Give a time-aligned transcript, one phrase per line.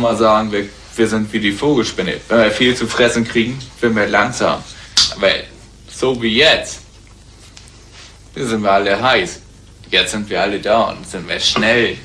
[0.00, 2.14] mal sagen, wir, wir sind wie die Vogelspinne.
[2.28, 4.62] Wenn wir viel zu fressen kriegen, sind wir langsam.
[5.14, 5.30] Aber
[5.88, 6.80] so wie jetzt,
[8.34, 9.40] sind wir alle heiß.
[9.90, 11.96] Jetzt sind wir alle da und sind wir schnell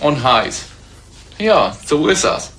[0.00, 0.66] und heiß.
[1.38, 2.52] Ja, so ist das.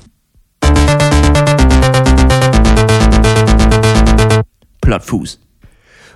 [4.81, 5.39] Plattfuß.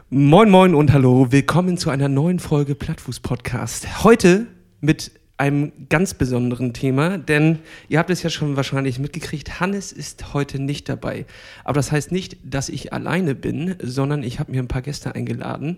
[0.10, 4.04] Moin moin und hallo, willkommen zu einer neuen Folge Plattfuß Podcast.
[4.04, 4.48] Heute
[4.80, 5.12] mit
[5.42, 7.58] einem ganz besonderen Thema, denn
[7.90, 11.26] ihr habt es ja schon wahrscheinlich mitgekriegt, Hannes ist heute nicht dabei.
[11.64, 15.16] Aber das heißt nicht, dass ich alleine bin, sondern ich habe mir ein paar Gäste
[15.16, 15.78] eingeladen.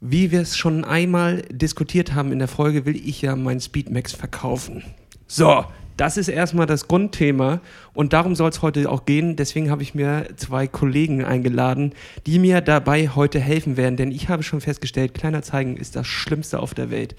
[0.00, 4.14] Wie wir es schon einmal diskutiert haben in der Folge, will ich ja mein Speedmax
[4.14, 4.82] verkaufen.
[5.28, 5.64] So,
[5.96, 7.60] das ist erstmal das Grundthema
[7.94, 9.36] und darum soll es heute auch gehen.
[9.36, 11.92] Deswegen habe ich mir zwei Kollegen eingeladen,
[12.26, 16.08] die mir dabei heute helfen werden, denn ich habe schon festgestellt, kleiner zeigen ist das
[16.08, 17.14] Schlimmste auf der Welt.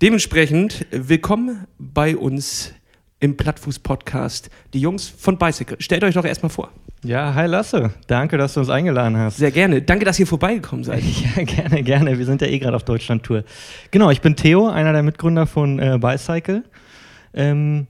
[0.00, 2.72] Dementsprechend willkommen bei uns
[3.20, 5.76] im Plattfuß-Podcast, die Jungs von Bicycle.
[5.80, 6.70] Stellt euch doch erstmal vor.
[7.04, 7.92] Ja, hi Lasse.
[8.08, 9.36] Danke, dass du uns eingeladen hast.
[9.36, 9.80] Sehr gerne.
[9.82, 11.02] Danke, dass ihr vorbeigekommen seid.
[11.36, 12.18] Ja, gerne, gerne.
[12.18, 13.44] Wir sind ja eh gerade auf Deutschland-Tour.
[13.92, 16.64] Genau, ich bin Theo, einer der Mitgründer von äh, Bicycle.
[17.34, 17.86] Ähm,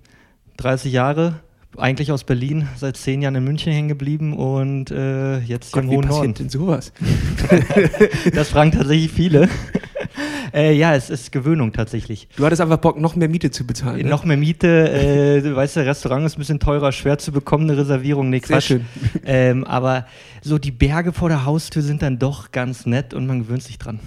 [0.58, 1.40] 30 Jahre,
[1.78, 5.90] eigentlich aus Berlin, seit zehn Jahren in München hängen geblieben und äh, jetzt Gott, im
[5.90, 6.34] hohen Norden.
[6.34, 6.92] denn sowas?
[8.34, 9.48] Das fragen tatsächlich viele.
[10.52, 12.28] äh, ja, es ist Gewöhnung tatsächlich.
[12.36, 14.02] Du hattest einfach Bock, noch mehr Miete zu bezahlen.
[14.02, 14.08] Ne?
[14.08, 17.70] Noch mehr Miete, äh, du weißt, der Restaurant ist ein bisschen teurer, schwer zu bekommen,
[17.70, 18.66] eine Reservierung, nee, Sehr Quatsch.
[18.66, 18.84] schön.
[19.24, 20.06] Ähm, aber
[20.42, 23.78] so die Berge vor der Haustür sind dann doch ganz nett und man gewöhnt sich
[23.78, 24.00] dran.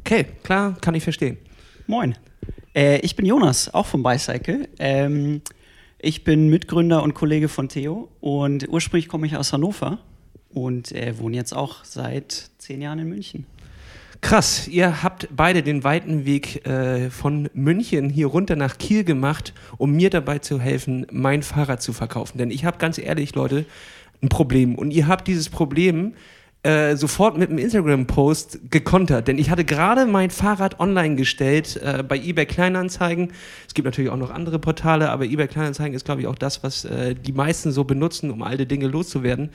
[0.00, 1.36] Okay, klar, kann ich verstehen.
[1.86, 2.14] Moin.
[2.74, 4.68] Äh, ich bin Jonas, auch vom Bicycle.
[4.78, 5.42] Ähm,
[5.98, 9.98] ich bin Mitgründer und Kollege von Theo und ursprünglich komme ich aus Hannover
[10.50, 13.46] und äh, wohne jetzt auch seit zehn Jahren in München.
[14.20, 19.54] Krass, ihr habt beide den weiten Weg äh, von München hier runter nach Kiel gemacht,
[19.76, 22.38] um mir dabei zu helfen, mein Fahrrad zu verkaufen.
[22.38, 23.64] Denn ich habe ganz ehrlich, Leute,
[24.20, 24.74] ein Problem.
[24.74, 26.14] Und ihr habt dieses Problem
[26.64, 29.28] äh, sofort mit einem Instagram-Post gekontert.
[29.28, 33.32] Denn ich hatte gerade mein Fahrrad online gestellt äh, bei eBay Kleinanzeigen.
[33.68, 36.64] Es gibt natürlich auch noch andere Portale, aber eBay Kleinanzeigen ist, glaube ich, auch das,
[36.64, 39.50] was äh, die meisten so benutzen, um alte Dinge loszuwerden.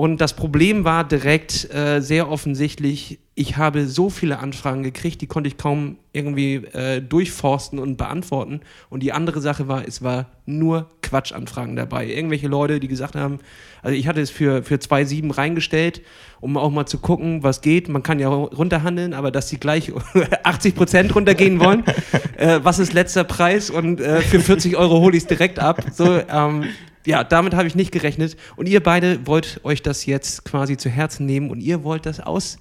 [0.00, 5.26] Und das Problem war direkt äh, sehr offensichtlich, ich habe so viele Anfragen gekriegt, die
[5.26, 8.62] konnte ich kaum irgendwie äh, durchforsten und beantworten.
[8.88, 12.06] Und die andere Sache war, es war nur Quatschanfragen dabei.
[12.06, 13.40] Irgendwelche Leute, die gesagt haben,
[13.82, 16.00] also ich hatte es für, für 2,7 reingestellt,
[16.40, 17.90] um auch mal zu gucken, was geht.
[17.90, 19.92] Man kann ja runterhandeln, aber dass sie gleich
[20.44, 21.84] 80 Prozent runtergehen wollen,
[22.38, 25.84] äh, was ist letzter Preis und äh, für 40 Euro hole ich es direkt ab.
[25.92, 26.64] So, ähm,
[27.06, 28.36] ja, damit habe ich nicht gerechnet.
[28.56, 32.20] Und ihr beide wollt euch das jetzt quasi zu Herzen nehmen und ihr wollt das
[32.20, 32.58] aus,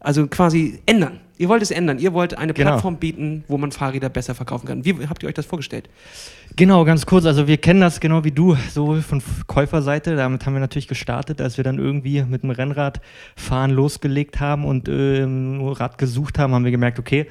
[0.00, 1.20] also quasi ändern.
[1.36, 1.98] Ihr wollt es ändern.
[1.98, 2.70] Ihr wollt eine Genau.
[2.70, 4.84] Plattform bieten, wo man Fahrräder besser verkaufen kann.
[4.84, 5.88] Wie habt ihr euch das vorgestellt?
[6.54, 7.24] Genau, ganz kurz.
[7.24, 10.14] Also wir kennen das genau wie du, so von Käuferseite.
[10.14, 14.88] Damit haben wir natürlich gestartet, als wir dann irgendwie mit dem Rennradfahren losgelegt haben und
[14.88, 17.26] ähm, nur Rad gesucht haben, haben wir gemerkt, okay,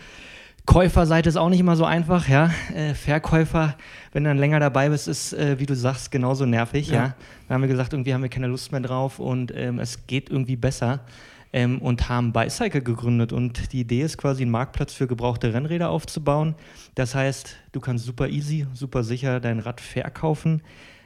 [0.65, 2.49] Käuferseite ist auch nicht immer so einfach, ja.
[2.73, 3.75] Äh, Verkäufer,
[4.13, 6.93] wenn du dann länger dabei bist, ist, äh, wie du sagst, genauso nervig, Ja.
[6.93, 7.15] ja.
[7.47, 10.29] Dann haben wir gesagt, irgendwie haben wir keine Lust mehr drauf und ähm, es geht
[10.29, 11.01] irgendwie besser.
[11.55, 13.31] Ähm, und haben Bicycle gegründet.
[13.31, 16.55] Und die Idee ist quasi, einen Marktplatz für gebrauchte Rennräder aufzubauen.
[16.95, 20.63] Das heißt, du kannst super easy, super sicher dein Rad verkaufen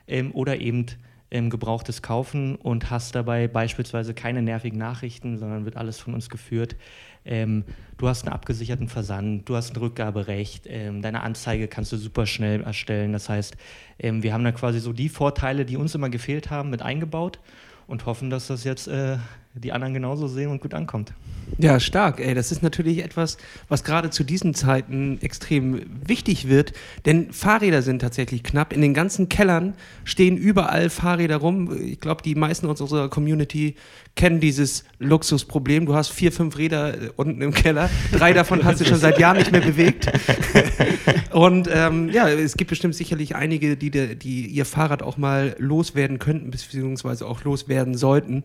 [0.08, 0.86] ähm, oder eben
[1.32, 6.30] ähm, gebrauchtes kaufen und hast dabei beispielsweise keine nervigen Nachrichten, sondern wird alles von uns
[6.30, 6.78] geführt.
[7.26, 7.64] Ähm,
[7.98, 12.26] du hast einen abgesicherten Versand, du hast ein Rückgaberecht, ähm, deine Anzeige kannst du super
[12.26, 13.14] schnell erstellen.
[13.14, 13.56] Das heißt,
[14.00, 17.40] ähm, wir haben da quasi so die Vorteile, die uns immer gefehlt haben, mit eingebaut
[17.88, 19.18] und hoffen, dass das jetzt äh,
[19.60, 21.14] die anderen genauso sehen und gut ankommt.
[21.58, 22.20] Ja, stark.
[22.20, 23.38] Ey, das ist natürlich etwas,
[23.70, 26.74] was gerade zu diesen Zeiten extrem wichtig wird,
[27.06, 28.74] denn Fahrräder sind tatsächlich knapp.
[28.74, 29.74] In den ganzen Kellern
[30.04, 31.76] stehen überall Fahrräder rum.
[31.82, 33.76] Ich glaube, die meisten aus unserer Community
[34.16, 35.86] kennen dieses Luxusproblem.
[35.86, 37.90] Du hast vier, fünf Räder äh, unten im Keller.
[38.12, 40.12] Drei davon hast du schon seit Jahren nicht mehr bewegt.
[41.32, 46.20] Und ähm, ja, es gibt bestimmt sicherlich einige, die, die ihr Fahrrad auch mal loswerden
[46.20, 48.44] könnten, beziehungsweise auch loswerden sollten.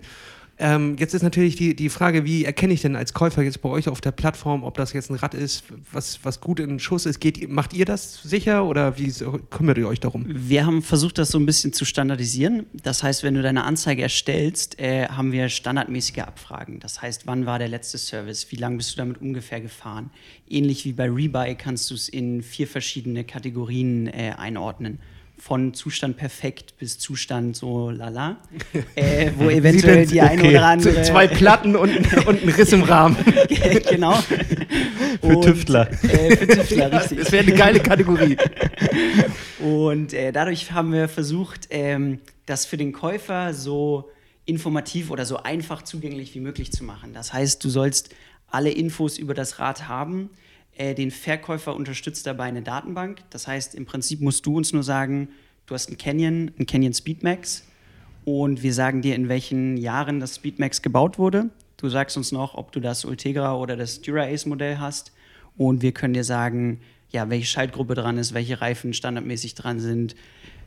[0.59, 3.69] Ähm, jetzt ist natürlich die, die Frage, wie erkenne ich denn als Käufer jetzt bei
[3.69, 7.07] euch auf der Plattform, ob das jetzt ein Rad ist, was, was gut in Schuss
[7.07, 7.21] ist?
[7.21, 9.13] Geht, macht ihr das sicher oder wie
[9.51, 10.25] kümmert ihr euch darum?
[10.29, 12.67] Wir haben versucht, das so ein bisschen zu standardisieren.
[12.73, 16.81] Das heißt, wenn du deine Anzeige erstellst, äh, haben wir standardmäßige Abfragen.
[16.81, 18.47] Das heißt, wann war der letzte Service?
[18.51, 20.11] Wie lange bist du damit ungefähr gefahren?
[20.49, 24.99] Ähnlich wie bei Rebuy kannst du es in vier verschiedene Kategorien äh, einordnen.
[25.43, 28.37] Von Zustand perfekt bis Zustand so lala,
[28.95, 31.03] äh, wo eventuell die eine oder andere...
[31.03, 31.91] Zwei Platten und,
[32.29, 33.17] und ein Riss im Rahmen.
[33.91, 34.13] genau.
[35.21, 35.91] Für Tüftler.
[36.05, 37.19] Äh, für Tüftler, richtig.
[37.19, 38.37] Das wäre eine geile Kategorie.
[39.59, 44.11] Und äh, dadurch haben wir versucht, ähm, das für den Käufer so
[44.45, 47.15] informativ oder so einfach zugänglich wie möglich zu machen.
[47.15, 48.15] Das heißt, du sollst
[48.47, 50.31] alle Infos über das Rad haben.
[50.83, 53.21] Äh, den Verkäufer unterstützt dabei eine Datenbank.
[53.31, 55.29] Das heißt, im Prinzip musst du uns nur sagen,
[55.67, 57.65] du hast einen Canyon, einen Canyon Speedmax
[58.25, 61.51] und wir sagen dir, in welchen Jahren das Speedmax gebaut wurde.
[61.77, 65.13] Du sagst uns noch, ob du das Ultegra oder das Dura-Ace Modell hast
[65.57, 66.81] und wir können dir sagen,
[67.11, 70.17] ja, welche Schaltgruppe dran ist, welche Reifen standardmäßig dran sind,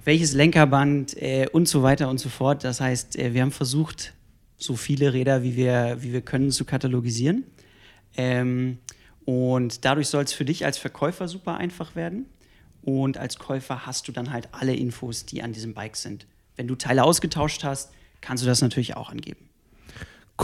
[0.05, 2.63] welches Lenkerband äh, und so weiter und so fort.
[2.63, 4.13] Das heißt, äh, wir haben versucht,
[4.55, 7.43] so viele Räder, wie wir, wie wir können, zu katalogisieren.
[8.15, 8.77] Ähm,
[9.25, 12.27] und dadurch soll es für dich als Verkäufer super einfach werden.
[12.83, 16.27] Und als Käufer hast du dann halt alle Infos, die an diesem Bike sind.
[16.55, 17.91] Wenn du Teile ausgetauscht hast,
[18.21, 19.49] kannst du das natürlich auch angeben.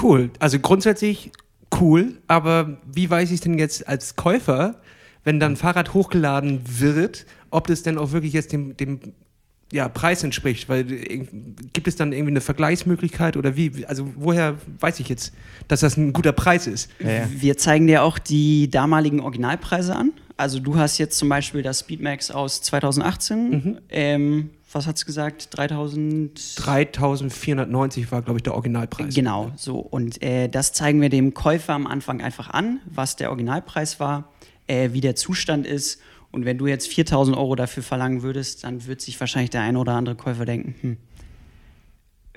[0.02, 0.32] Cool.
[0.40, 1.32] Also grundsätzlich
[1.80, 4.82] cool, aber wie weiß ich denn jetzt als Käufer,
[5.24, 9.00] wenn dann Fahrrad hochgeladen wird, ob das denn auch wirklich jetzt dem, dem
[9.72, 10.70] ja, Preis entspricht?
[10.70, 11.28] Weil äh,
[11.74, 13.86] gibt es dann irgendwie eine Vergleichsmöglichkeit oder wie?
[13.86, 15.34] Also woher weiß ich jetzt,
[15.68, 16.90] dass das ein guter Preis ist?
[17.00, 17.28] Ja, ja.
[17.30, 20.12] Wir zeigen dir auch die damaligen Originalpreise an.
[20.38, 23.50] Also du hast jetzt zum Beispiel das Speedmax aus 2018.
[23.50, 23.78] Mhm.
[23.90, 25.50] Ähm, was hat es gesagt?
[25.52, 26.58] 3000?
[26.58, 29.14] 3490 war, glaube ich, der Originalpreis.
[29.14, 29.78] Genau, so.
[29.78, 34.32] Und äh, das zeigen wir dem Käufer am Anfang einfach an, was der Originalpreis war,
[34.68, 36.00] äh, wie der Zustand ist
[36.32, 39.76] und wenn du jetzt 4000 Euro dafür verlangen würdest, dann wird sich wahrscheinlich der ein
[39.76, 40.98] oder andere Käufer denken, hm,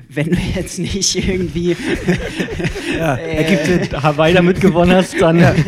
[0.08, 1.76] wenn du jetzt nicht irgendwie
[2.99, 5.38] ja, äh, Hawaii damit gewonnen hast, dann.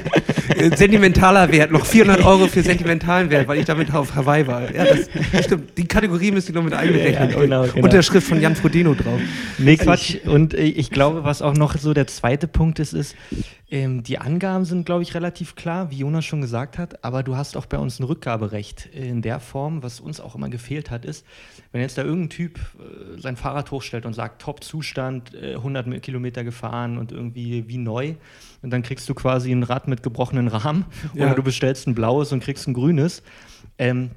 [0.77, 4.75] sentimentaler Wert, noch 400 Euro für sentimentalen Wert, weil ich damit auf Hawaii war.
[4.75, 5.77] Ja, das stimmt.
[5.77, 7.31] Die Kategorie müsste ich noch mit einberechnen.
[7.31, 7.85] Ja, genau, genau.
[7.85, 9.21] Unterschrift von Jan Frodeno drauf.
[9.59, 10.17] Nee, Quatsch.
[10.25, 13.15] Und ich glaube, was auch noch so der zweite Punkt ist, ist,
[13.69, 17.37] ähm, die Angaben sind, glaube ich, relativ klar, wie Jonas schon gesagt hat, aber du
[17.37, 21.05] hast auch bei uns ein Rückgaberecht in der Form, was uns auch immer gefehlt hat,
[21.05, 21.27] ist,
[21.73, 26.45] wenn jetzt da irgendein Typ äh, sein Fahrrad hochstellt und sagt, Top-Zustand, äh, 100 Kilometer
[26.45, 28.15] gefahren und irgendwie wie neu,
[28.63, 30.85] und dann kriegst du quasi ein Rad mit gebrochenen Rahmen
[31.15, 31.27] ja.
[31.27, 33.23] oder du bestellst ein blaues und kriegst ein grünes.
[33.79, 34.11] Ähm,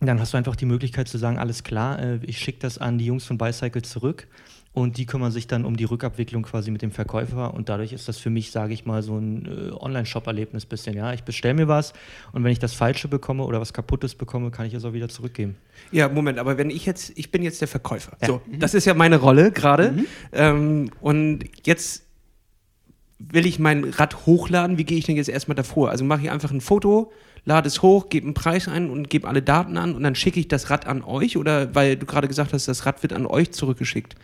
[0.00, 2.98] dann hast du einfach die Möglichkeit zu sagen, alles klar, äh, ich schicke das an
[2.98, 4.26] die Jungs von Bicycle zurück
[4.72, 7.52] und die kümmern sich dann um die Rückabwicklung quasi mit dem Verkäufer.
[7.54, 10.96] Und dadurch ist das für mich, sage ich mal, so ein äh, Online-Shop-Erlebnis bisschen.
[10.96, 11.92] Ja, ich bestelle mir was
[12.32, 15.08] und wenn ich das Falsche bekomme oder was Kaputtes bekomme, kann ich es auch wieder
[15.08, 15.56] zurückgeben.
[15.90, 18.16] Ja, Moment, aber wenn ich jetzt, ich bin jetzt der Verkäufer.
[18.20, 18.28] Ja.
[18.28, 18.60] So, mhm.
[18.60, 19.92] das ist ja meine Rolle gerade.
[19.92, 20.06] Mhm.
[20.32, 22.04] Ähm, und jetzt
[23.20, 24.78] will ich mein Rad hochladen.
[24.78, 25.90] Wie gehe ich denn jetzt erstmal davor?
[25.90, 27.12] Also mache ich einfach ein Foto,
[27.44, 30.40] lade es hoch, gebe einen Preis ein und gebe alle Daten an und dann schicke
[30.40, 33.26] ich das Rad an euch oder weil du gerade gesagt hast, das Rad wird an
[33.26, 34.16] euch zurückgeschickt.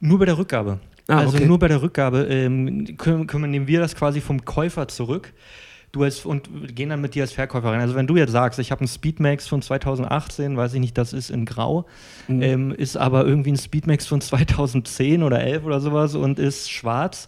[0.00, 0.78] Nur bei der Rückgabe.
[1.08, 1.46] Ah, also okay.
[1.46, 5.32] nur bei der Rückgabe ähm, können, können, nehmen wir das quasi vom Käufer zurück.
[5.90, 7.80] Du als, und gehen dann mit dir als Verkäuferin.
[7.80, 11.14] Also wenn du jetzt sagst, ich habe einen Speedmax von 2018, weiß ich nicht, das
[11.14, 11.86] ist in Grau,
[12.26, 12.42] mhm.
[12.42, 17.26] ähm, ist aber irgendwie ein Speedmax von 2010 oder 11 oder sowas und ist schwarz,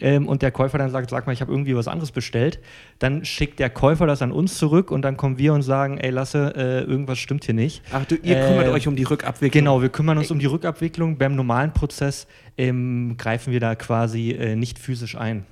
[0.00, 2.58] ähm, und der Käufer dann sagt, sag mal, ich habe irgendwie was anderes bestellt,
[2.98, 6.10] dann schickt der Käufer das an uns zurück und dann kommen wir und sagen, ey,
[6.10, 7.82] Lasse, äh, irgendwas stimmt hier nicht.
[7.92, 9.50] Ach, du, ihr äh, kümmert euch um die Rückabwicklung?
[9.50, 11.18] Genau, wir kümmern uns um die Rückabwicklung.
[11.18, 12.26] Beim normalen Prozess
[12.56, 15.44] ähm, greifen wir da quasi äh, nicht physisch ein.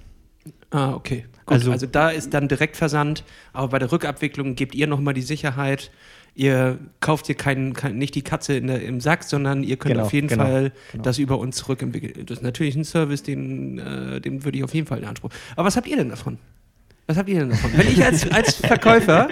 [0.70, 1.26] Ah, okay.
[1.48, 5.22] Gut, also, also da ist dann Direktversand, aber bei der Rückabwicklung gebt ihr nochmal die
[5.22, 5.90] Sicherheit,
[6.34, 10.06] ihr kauft hier kein, kein, nicht die Katze der, im Sack, sondern ihr könnt genau,
[10.06, 11.02] auf jeden genau, Fall genau.
[11.02, 12.26] das über uns zurückentwickeln.
[12.26, 15.30] Das ist natürlich ein Service, den, äh, den würde ich auf jeden Fall in Anspruch.
[15.56, 16.38] Aber was habt ihr denn davon?
[17.08, 17.70] Was habt ihr denn davon?
[17.74, 19.28] Wenn ich als, als Verkäufer,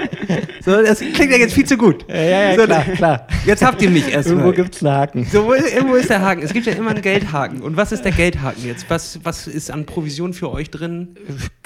[0.64, 2.06] so, das klingt ja jetzt viel zu gut.
[2.09, 3.26] Ja, ja, ja so, klar, klar.
[3.45, 4.38] Jetzt habt ihr mich erstmal.
[4.38, 5.25] Irgendwo gibt es einen Haken.
[5.26, 6.42] So, irgendwo ist der Haken.
[6.42, 7.61] Es gibt ja immer einen Geldhaken.
[7.61, 8.88] Und was ist der Geldhaken jetzt?
[8.88, 11.16] Was, was ist an Provision für euch drin?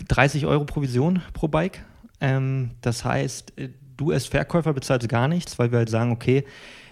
[0.08, 1.84] 30 Euro Provision pro Bike.
[2.20, 3.68] Ähm, das heißt, äh,
[4.00, 6.44] Du als Verkäufer bezahlst gar nichts, weil wir halt sagen, okay,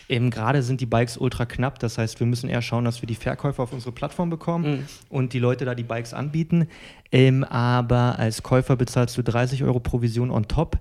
[0.09, 3.07] Eben gerade sind die Bikes ultra knapp, das heißt, wir müssen eher schauen, dass wir
[3.07, 4.87] die Verkäufer auf unsere Plattform bekommen mhm.
[5.11, 6.67] und die Leute da die Bikes anbieten.
[7.13, 10.79] Ähm, aber als Käufer bezahlst du 30 Euro Provision on top.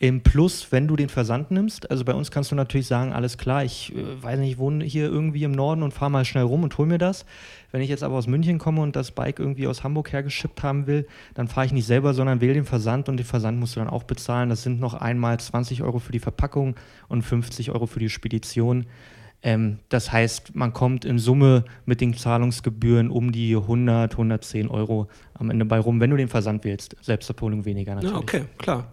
[0.00, 3.36] Im Plus, wenn du den Versand nimmst, also bei uns kannst du natürlich sagen, alles
[3.36, 6.44] klar, ich äh, weiß nicht, ich wohne hier irgendwie im Norden und fahre mal schnell
[6.44, 7.26] rum und hol mir das.
[7.72, 10.86] Wenn ich jetzt aber aus München komme und das Bike irgendwie aus Hamburg hergeschippt haben
[10.86, 13.80] will, dann fahre ich nicht selber, sondern wähle den Versand und den Versand musst du
[13.80, 14.50] dann auch bezahlen.
[14.50, 16.76] Das sind noch einmal 20 Euro für die Verpackung
[17.08, 18.86] und 50 Euro für die Spedition.
[19.42, 25.08] Ähm, das heißt, man kommt in Summe mit den Zahlungsgebühren um die 100, 110 Euro
[25.34, 26.96] am Ende bei rum, wenn du den Versand wählst.
[27.00, 28.14] Selbstabholung weniger natürlich.
[28.14, 28.92] Ja, okay, klar.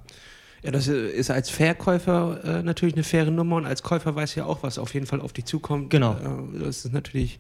[0.65, 4.45] Ja, das ist als Verkäufer äh, natürlich eine faire Nummer und als Käufer weiß ja
[4.45, 5.91] auch, was auf jeden Fall auf dich zukommt.
[5.91, 6.13] Genau.
[6.13, 7.39] Äh, das ist natürlich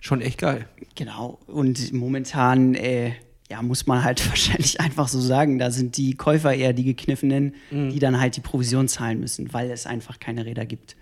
[0.00, 0.66] schon echt geil.
[0.94, 1.38] Genau.
[1.46, 3.12] Und momentan äh,
[3.50, 7.54] ja, muss man halt wahrscheinlich einfach so sagen, da sind die Käufer eher die Gekniffenen,
[7.70, 7.90] Mhm.
[7.90, 10.96] die dann halt die Provision zahlen müssen, weil es einfach keine Räder gibt.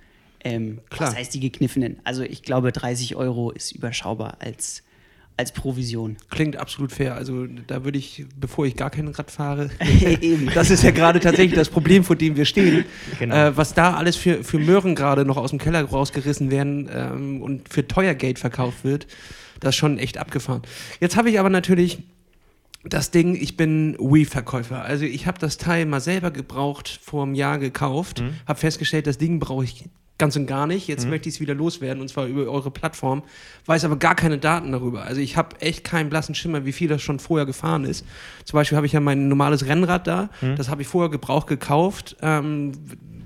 [0.44, 1.10] Ähm, Klar.
[1.10, 2.00] Was heißt die Gekniffenen?
[2.02, 4.82] Also ich glaube, 30 Euro ist überschaubar als,
[5.36, 6.16] als Provision.
[6.30, 7.14] Klingt absolut fair.
[7.14, 9.70] Also da würde ich, bevor ich gar kein Rad fahre,
[10.20, 10.46] Eben.
[10.54, 12.84] das ist ja gerade tatsächlich das Problem, vor dem wir stehen.
[13.18, 13.34] Genau.
[13.34, 17.42] Äh, was da alles für, für Möhren gerade noch aus dem Keller rausgerissen werden ähm,
[17.42, 19.06] und für teuer Geld verkauft wird,
[19.60, 20.62] das ist schon echt abgefahren.
[21.00, 21.98] Jetzt habe ich aber natürlich
[22.84, 24.82] das Ding, ich bin Wii-Verkäufer.
[24.84, 28.34] Also ich habe das Teil mal selber gebraucht, vor einem Jahr gekauft, Mhm.
[28.46, 29.84] habe festgestellt, das Ding brauche ich
[30.18, 30.86] ganz und gar nicht.
[30.86, 33.22] Jetzt möchte ich es wieder loswerden und zwar über eure Plattform,
[33.66, 35.02] weiß aber gar keine Daten darüber.
[35.02, 38.06] Also ich habe echt keinen blassen Schimmer, wie viel das schon vorher gefahren ist.
[38.44, 42.16] Zum Beispiel habe ich ja mein normales Rennrad da, das habe ich vorher gebraucht gekauft.
[42.22, 42.72] Ähm,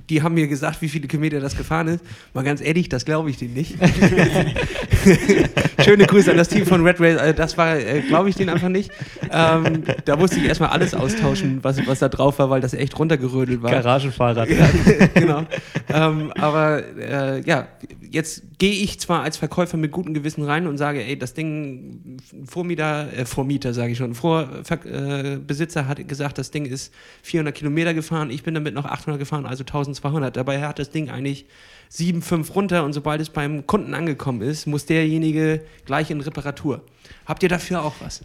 [0.08, 2.04] die haben mir gesagt, wie viele Kilometer das gefahren ist.
[2.34, 3.74] Mal ganz ehrlich, das glaube ich denen nicht.
[5.84, 7.18] Schöne Grüße an das Team von Red Race.
[7.18, 8.90] Also das war, äh, glaube ich, denen einfach nicht.
[9.30, 12.98] Ähm, da musste ich erstmal alles austauschen, was, was da drauf war, weil das echt
[12.98, 13.70] runtergerödelt war.
[13.70, 14.48] Garagenfahrrad.
[14.56, 14.70] Ja,
[15.12, 15.44] genau.
[15.88, 17.68] ähm, aber äh, ja,
[18.10, 22.18] jetzt gehe ich zwar als Verkäufer mit gutem Gewissen rein und sage, ey, das Ding,
[22.46, 27.94] Vormieter, äh, Vormieter sage ich schon, Vorbesitzer äh, hat gesagt, das Ding ist 400 Kilometer
[27.94, 29.64] gefahren, ich bin damit noch 800 gefahren, also
[29.96, 30.36] 1200.
[30.36, 31.46] Dabei hat das Ding eigentlich
[31.88, 36.82] 7, 5 runter und sobald es beim Kunden angekommen ist, muss derjenige gleich in Reparatur.
[37.26, 38.22] Habt ihr dafür auch was?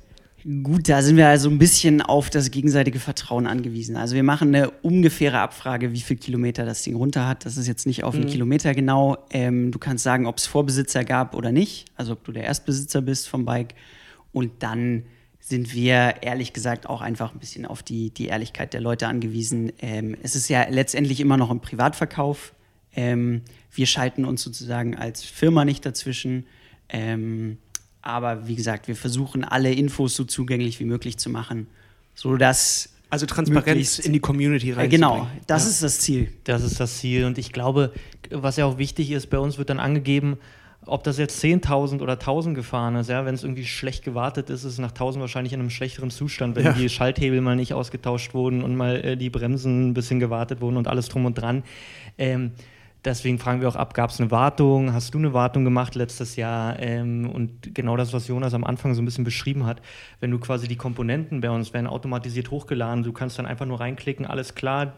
[0.63, 3.95] Gut, da sind wir also ein bisschen auf das gegenseitige Vertrauen angewiesen.
[3.95, 7.45] Also wir machen eine ungefähre Abfrage, wie viel Kilometer das Ding runter hat.
[7.45, 9.17] Das ist jetzt nicht auf einen Kilometer genau.
[9.29, 13.03] Ähm, du kannst sagen, ob es Vorbesitzer gab oder nicht, also ob du der Erstbesitzer
[13.03, 13.75] bist vom Bike.
[14.31, 15.03] Und dann
[15.51, 19.71] sind wir ehrlich gesagt auch einfach ein bisschen auf die, die Ehrlichkeit der Leute angewiesen.
[19.79, 22.53] Ähm, es ist ja letztendlich immer noch ein Privatverkauf.
[22.95, 23.41] Ähm,
[23.71, 26.47] wir schalten uns sozusagen als Firma nicht dazwischen.
[26.89, 27.57] Ähm,
[28.01, 31.67] aber wie gesagt, wir versuchen alle Infos so zugänglich wie möglich zu machen,
[32.15, 34.89] sodass Also Transparenz in die Community äh, rein.
[34.89, 36.31] genau, das ist das Ziel.
[36.45, 37.25] Das ist das Ziel.
[37.25, 37.93] Und ich glaube,
[38.31, 40.37] was ja auch wichtig ist, bei uns wird dann angegeben,
[40.85, 43.09] ob das jetzt 10.000 oder 1.000 gefahren ist.
[43.09, 43.25] Ja?
[43.25, 46.55] Wenn es irgendwie schlecht gewartet ist, ist es nach 1.000 wahrscheinlich in einem schlechteren Zustand,
[46.55, 46.73] wenn Ja.
[46.73, 50.77] die Schalthebel mal nicht ausgetauscht wurden und mal äh, die Bremsen ein bisschen gewartet wurden
[50.77, 51.63] und alles drum und dran.
[52.17, 52.51] Ähm,
[53.03, 54.93] Deswegen fragen wir auch ab, gab es eine Wartung?
[54.93, 56.77] Hast du eine Wartung gemacht letztes Jahr?
[56.79, 59.81] Ähm, und genau das, was Jonas am Anfang so ein bisschen beschrieben hat,
[60.19, 63.79] wenn du quasi die Komponenten bei uns werden automatisiert hochgeladen, du kannst dann einfach nur
[63.79, 64.93] reinklicken, alles klar,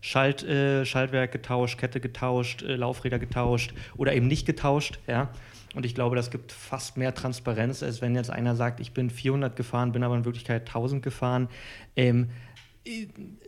[0.00, 5.30] Schalt, äh, Schaltwerk getauscht, Kette getauscht, äh, Laufräder getauscht oder eben nicht getauscht, ja.
[5.74, 9.10] Und ich glaube, das gibt fast mehr Transparenz, als wenn jetzt einer sagt, ich bin
[9.10, 11.48] 400 gefahren, bin aber in Wirklichkeit 1000 gefahren.
[11.94, 12.30] Ähm,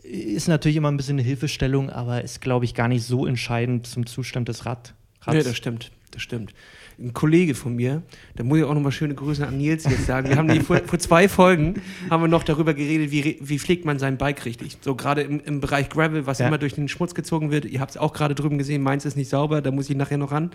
[0.03, 3.87] ist natürlich immer ein bisschen eine Hilfestellung, aber ist, glaube ich, gar nicht so entscheidend
[3.87, 4.93] zum Zustand des Rad.
[5.21, 5.37] Rads.
[5.37, 6.53] Ja, das stimmt, das stimmt.
[6.99, 8.03] Ein Kollege von mir,
[8.35, 10.29] da muss ich auch nochmal schöne Grüße an Nils jetzt sagen.
[10.29, 13.85] Wir haben die, vor, vor zwei Folgen haben wir noch darüber geredet, wie, wie pflegt
[13.85, 14.77] man sein Bike richtig.
[14.81, 16.47] So gerade im, im Bereich Gravel, was Ja.
[16.47, 17.65] immer durch den Schmutz gezogen wird.
[17.65, 20.17] Ihr habt es auch gerade drüben gesehen, meins ist nicht sauber, da muss ich nachher
[20.17, 20.51] noch ran.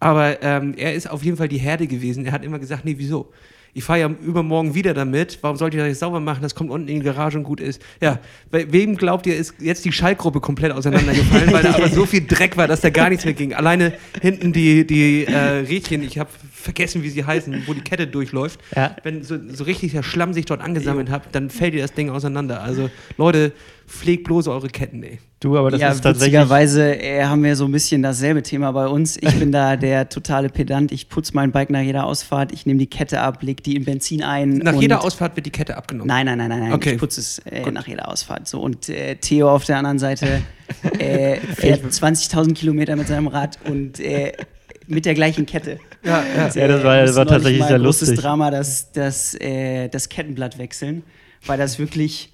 [0.00, 2.26] Aber ähm, er ist auf jeden Fall die Herde gewesen.
[2.26, 3.32] Er hat immer gesagt, nee, wieso?
[3.74, 5.38] Ich fahre ja übermorgen wieder damit.
[5.42, 6.42] Warum sollte ich das jetzt sauber machen?
[6.42, 7.82] Das kommt unten in die Garage und gut ist.
[8.00, 8.18] Ja,
[8.50, 12.26] bei wem glaubt ihr, ist jetzt die Schaltgruppe komplett auseinandergefallen, weil da aber so viel
[12.26, 13.54] Dreck war, dass da gar nichts mehr ging.
[13.54, 18.06] Alleine hinten die, die äh, Rädchen, ich habe vergessen, wie sie heißen, wo die Kette
[18.06, 18.60] durchläuft.
[18.74, 18.96] Ja.
[19.02, 22.10] Wenn so, so richtig der Schlamm sich dort angesammelt hat, dann fällt dir das Ding
[22.10, 22.62] auseinander.
[22.62, 23.52] Also Leute,
[23.88, 25.18] pflegt bloß eure Ketten, ey.
[25.40, 26.34] Du, aber das ja, ist tatsächlich.
[26.34, 29.16] witzigerweise äh, haben wir so ein bisschen dasselbe Thema bei uns.
[29.16, 30.90] Ich bin da der totale Pedant.
[30.92, 32.52] Ich putze mein Bike nach jeder Ausfahrt.
[32.52, 34.54] Ich nehme die Kette ab, leg die in Benzin ein.
[34.58, 36.08] Nach und jeder Ausfahrt wird die Kette abgenommen.
[36.08, 36.72] Nein, nein, nein, nein, nein.
[36.72, 36.92] Okay.
[36.94, 38.46] Ich putze es äh, nach jeder Ausfahrt.
[38.48, 40.42] So, und äh, Theo auf der anderen Seite
[40.98, 44.32] äh, fährt 20.000 Kilometer mit seinem Rad und äh,
[44.86, 45.78] mit der gleichen Kette.
[46.04, 46.46] Ja, ja.
[46.46, 48.20] Und, Ja, das war- wir das war tatsächlich mal sehr ein großes lustig.
[48.24, 51.04] Drama, das, das, äh, das Kettenblatt wechseln,
[51.46, 52.32] weil das wirklich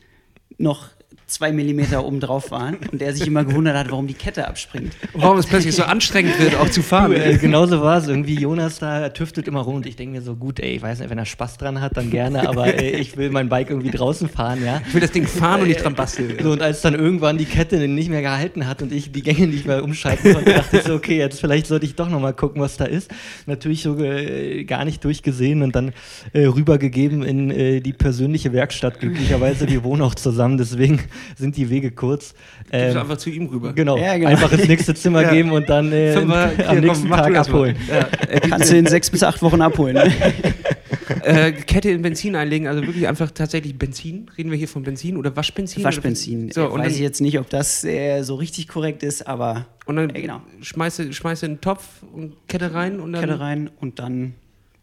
[0.57, 0.89] noch
[1.27, 4.95] zwei Millimeter oben drauf waren und er sich immer gewundert hat, warum die Kette abspringt.
[5.15, 7.13] Warum es plötzlich so anstrengend wird, auch zu fahren.
[7.13, 8.09] Du, äh, genauso war es.
[8.09, 11.01] Irgendwie Jonas da tüftelt immer rum und ich denke mir so, gut, ey, ich weiß
[11.01, 13.91] nicht, wenn er Spaß dran hat, dann gerne, aber äh, ich will mein Bike irgendwie
[13.91, 14.83] draußen fahren, ja.
[14.87, 16.37] Ich will das Ding fahren und nicht dran basteln.
[16.43, 19.47] So, und als dann irgendwann die Kette nicht mehr gehalten hat und ich die Gänge
[19.47, 22.61] nicht mehr umschalten konnte, dachte ich so, okay, jetzt vielleicht sollte ich doch nochmal gucken,
[22.61, 23.11] was da ist.
[23.47, 25.93] Natürlich so äh, gar nicht durchgesehen und dann
[26.33, 29.01] äh, rübergegeben in äh, die persönliche Werkstatt.
[29.01, 31.01] Glücklicherweise, wir wohnen auch zusammen, deswegen
[31.37, 32.35] sind die Wege kurz.
[32.73, 33.73] Ähm, einfach zu ihm rüber.
[33.73, 33.97] genau.
[33.97, 34.31] Ja, genau.
[34.31, 35.33] einfach ins nächste Zimmer Ja.
[35.33, 37.77] geben und dann äh, hier, am komm, nächsten du Tag abholen.
[37.89, 38.09] Ja.
[38.49, 39.95] Kannst du in sechs bis acht Wochen abholen.
[39.95, 40.13] Ne?
[41.23, 44.31] äh, Kette in Benzin einlegen, also wirklich einfach tatsächlich Benzin.
[44.37, 45.85] Reden wir hier von Benzin oder Waschbenzin?
[45.85, 46.51] Waschbenzin.
[46.51, 49.27] So, Äh, und Weiß dann, ich jetzt nicht, ob das äh, so richtig korrekt ist,
[49.27, 50.41] aber und dann äh, genau.
[50.61, 53.21] schmeiße, schmeiße einen Topf und Kette rein und dann.
[53.23, 54.35] Kette rein und dann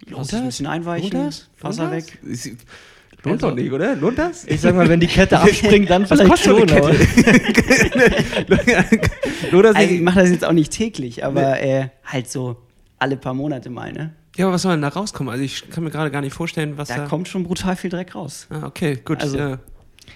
[0.07, 1.49] lass es ein bisschen einweichen, das?
[1.59, 2.19] Wasser Lohnt weg.
[3.23, 3.95] Lohnt doch nicht, oder?
[3.95, 4.45] Lohnt das?
[4.45, 6.77] Ich sag mal, wenn die Kette abspringt, dann Was vielleicht kostet schon.
[6.77, 6.93] aber-
[9.51, 12.57] Lohnt das Also, ich mache das jetzt auch nicht täglich, aber äh, halt so
[12.99, 14.13] alle paar Monate mal, ne?
[14.37, 15.31] Ja, aber was soll denn da rauskommen?
[15.31, 16.97] Also ich kann mir gerade gar nicht vorstellen, was da.
[16.97, 18.47] Da kommt schon brutal viel Dreck raus.
[18.49, 19.21] Ah, okay, gut.
[19.21, 19.59] Also- ja.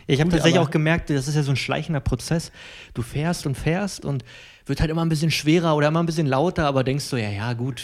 [0.08, 2.52] Ich habe tatsächlich auch gemerkt, das ist ja so ein schleichender Prozess.
[2.94, 4.24] Du fährst und fährst und
[4.68, 7.30] wird halt immer ein bisschen schwerer oder immer ein bisschen lauter, aber denkst du, ja,
[7.30, 7.84] ja, gut,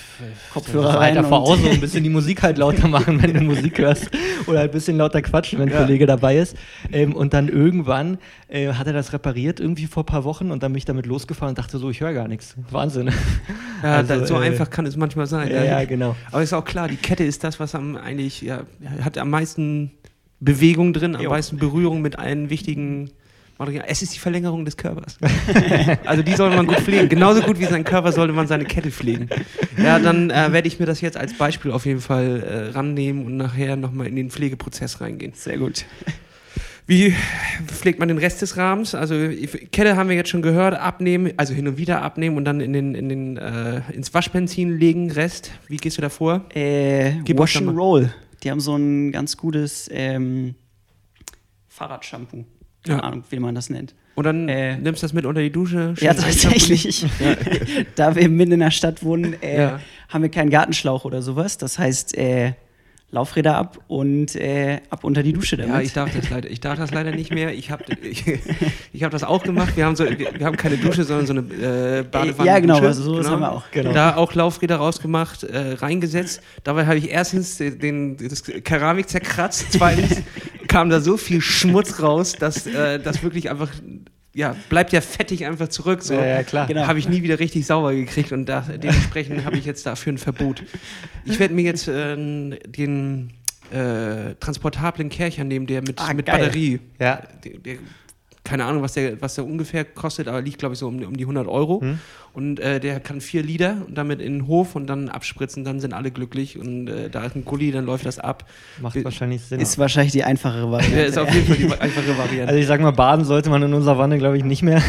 [0.52, 3.42] Kopfhörer weiter rein voraus und- und ein bisschen die Musik halt lauter machen, wenn du
[3.42, 4.10] Musik hörst
[4.48, 5.82] oder halt ein bisschen lauter quatschen, wenn ein Ja.
[5.84, 6.56] Kollege dabei ist.
[6.92, 10.64] Ähm, und dann irgendwann äh, hat er das repariert irgendwie vor ein paar Wochen und
[10.64, 12.56] dann bin ich damit losgefahren und dachte so, ich höre gar nichts.
[12.72, 13.12] Wahnsinn.
[13.84, 15.52] Ja, Also, so äh, einfach kann es manchmal sein.
[15.52, 16.16] Ja, ja, genau.
[16.32, 18.62] Aber ist auch klar, die Kette ist das, was am eigentlich ja,
[19.04, 19.92] hat am meisten
[20.40, 23.12] Bewegung drin, am meisten Berührung mit allen wichtigen.
[23.70, 25.18] Es ist die Verlängerung des Körpers.
[26.06, 27.10] also die sollte man gut pflegen.
[27.10, 29.30] Genauso gut wie sein Körper sollte man seine Kette pflegen.
[29.78, 33.26] Ja, dann äh, werde ich mir das jetzt als Beispiel auf jeden Fall äh, rannehmen
[33.26, 35.34] und nachher nochmal in den Pflegeprozess reingehen.
[35.36, 35.86] Sehr gut.
[36.88, 37.16] Wie
[37.68, 38.96] pflegt man den Rest des Rahmens?
[38.96, 39.16] Also
[39.72, 42.74] Kette haben wir jetzt schon gehört, abnehmen, also hin und wieder abnehmen und dann in
[42.74, 45.52] den, in den, äh, ins Waschbenzin legen, Rest.
[45.68, 46.46] Wie gehst du da vor?
[46.54, 48.14] Äh, Gib Wash and Roll.
[48.44, 50.56] Die haben so ein ganz gutes ähm,
[51.68, 52.46] Fahrradshampoo.
[52.86, 53.04] Keine Ja.
[53.04, 53.94] Ahnung, wie man das nennt.
[54.16, 55.94] Und dann Äh, nimmst du das mit unter die Dusche?
[56.00, 57.06] Ja, tatsächlich.
[57.96, 59.80] da wir mitten in der Stadt wohnen, äh, Ja.
[60.10, 61.58] haben wir keinen Gartenschlauch oder sowas.
[61.58, 62.54] Das heißt, äh,
[63.14, 65.74] Laufräder ab und äh, ab unter die Dusche damit.
[65.74, 67.54] Ja, ich darf das leider, ich darf das leider nicht mehr.
[67.54, 68.24] Ich habe ich,
[68.94, 69.76] ich hab das auch gemacht.
[69.76, 71.42] Wir haben, so, wir, wir haben keine Dusche, sondern so eine
[72.00, 72.48] äh, Badewanne.
[72.48, 73.64] Ja, genau, also sowas haben wir auch.
[73.72, 73.92] Genau.
[73.92, 76.42] Da auch Laufräder rausgemacht, äh, reingesetzt.
[76.64, 79.66] Dabei habe ich erstens den, den, das Keramik zerkratzt.
[79.72, 80.22] Zweitens
[80.72, 83.70] kam da so viel Schmutz raus, dass äh, das wirklich einfach,
[84.34, 86.02] ja, bleibt ja fettig einfach zurück.
[86.02, 86.14] So.
[86.14, 86.68] Ja, ja, klar.
[86.68, 86.88] Genau.
[86.88, 90.18] Habe ich nie wieder richtig sauber gekriegt und da, dementsprechend habe ich jetzt dafür ein
[90.18, 90.64] Verbot.
[91.26, 93.34] Ich werde mir jetzt äh, den
[93.72, 96.26] äh, transportablen Kercher nehmen, der mit, Ah, mit.
[96.26, 96.80] Batterie.
[97.00, 97.22] Ja.
[97.44, 97.76] Der, der,
[98.44, 101.16] keine Ahnung, was der, was der ungefähr kostet, aber liegt, glaube ich, so um, um
[101.16, 101.82] die 100 Euro.
[101.82, 102.00] Hm.
[102.34, 105.82] Und äh, der kann vier Liter und damit in den Hof und dann abspritzen, dann
[105.82, 108.46] sind alle glücklich und äh, da ist ein Gully, dann läuft das ab.
[108.82, 109.60] Macht Wir- wahrscheinlich Sinn.
[109.60, 111.00] Ist wahrscheinlich die einfachere Variante.
[111.02, 112.48] ist auf jeden Fall die einfache Variante.
[112.48, 114.82] also ich sag mal, baden sollte man in unserer Wanne, glaube ich, nicht mehr.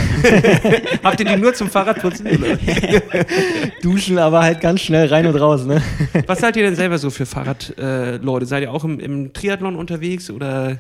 [1.02, 2.26] Habt ihr die nur zum Fahrradputzen?
[2.28, 2.56] Oder?
[3.82, 5.82] Duschen, aber halt ganz schnell rein und raus, ne?
[6.26, 7.82] Was seid ihr denn selber so für Fahrradleute?
[7.82, 8.46] Äh, Leute?
[8.46, 10.78] seid ihr auch im, im Triathlon unterwegs oder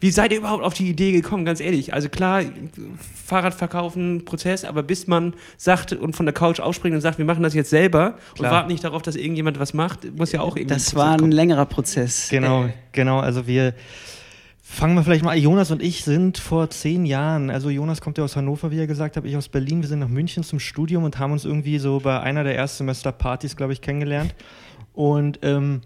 [0.00, 1.44] wie seid ihr überhaupt auf die Idee gekommen?
[1.44, 2.42] Ganz ehrlich, also klar,
[3.24, 7.24] Fahrrad verkaufen, Prozess, aber bis man sagt und von der Couch aufspringt und sagt, wir
[7.24, 8.50] machen das jetzt selber Klar.
[8.50, 10.74] und warten nicht darauf, dass irgendjemand was macht, muss ja auch irgendwie.
[10.74, 11.32] Das ein war ein kommen.
[11.32, 12.28] längerer Prozess.
[12.28, 13.20] Genau, Äh, genau.
[13.20, 13.74] Also wir
[14.62, 15.36] fangen wir vielleicht mal.
[15.38, 18.86] Jonas und ich sind vor zehn Jahren, also Jonas kommt ja aus Hannover, wie er
[18.86, 19.80] gesagt hat, ich aus Berlin.
[19.82, 23.56] Wir sind nach München zum Studium und haben uns irgendwie so bei einer der Erstsemester-Partys,
[23.56, 24.34] glaube ich, kennengelernt.
[24.92, 25.80] Und ähm,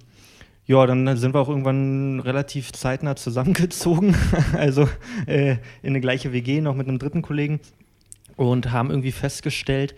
[0.68, 4.14] ja, dann sind wir auch irgendwann relativ zeitnah zusammengezogen,
[4.52, 4.86] also
[5.26, 5.52] äh,
[5.82, 7.58] in eine gleiche WG, noch mit einem dritten Kollegen
[8.36, 9.96] und haben irgendwie festgestellt,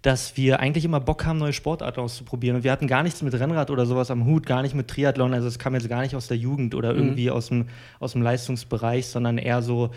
[0.00, 2.56] dass wir eigentlich immer Bock haben, neue Sportarten auszuprobieren.
[2.56, 5.34] Und wir hatten gar nichts mit Rennrad oder sowas am Hut, gar nicht mit Triathlon.
[5.34, 7.66] Also es kam jetzt gar nicht aus der Jugend oder irgendwie aus, dem,
[8.00, 9.90] aus dem Leistungsbereich, sondern eher so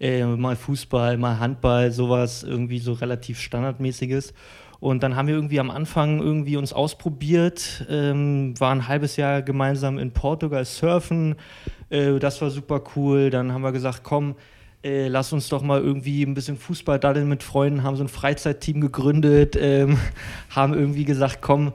[0.00, 4.34] äh, mal Fußball, mal Handball, sowas irgendwie so relativ standardmäßiges.
[4.82, 9.40] Und dann haben wir irgendwie am Anfang irgendwie uns ausprobiert, ähm, war ein halbes Jahr
[9.40, 11.36] gemeinsam in Portugal surfen.
[11.88, 13.30] Äh, das war super cool.
[13.30, 14.34] Dann haben wir gesagt, komm,
[14.82, 18.08] äh, lass uns doch mal irgendwie ein bisschen Fußball daddeln mit Freunden, haben so ein
[18.08, 19.98] Freizeitteam gegründet, ähm,
[20.50, 21.74] haben irgendwie gesagt, komm,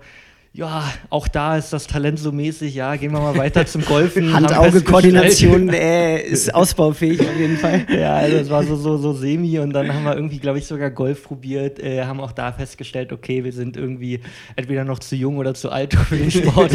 [0.58, 4.34] ja, auch da ist das Talent so mäßig, ja, gehen wir mal weiter zum Golfen.
[4.34, 7.86] Hand-Auge-Koordination äh, ist ausbaufähig auf jeden Fall.
[7.88, 10.66] ja, also es war so, so, so semi und dann haben wir irgendwie, glaube ich,
[10.66, 14.20] sogar Golf probiert, äh, haben auch da festgestellt, okay, wir sind irgendwie
[14.56, 16.72] entweder noch zu jung oder zu alt für den Sport.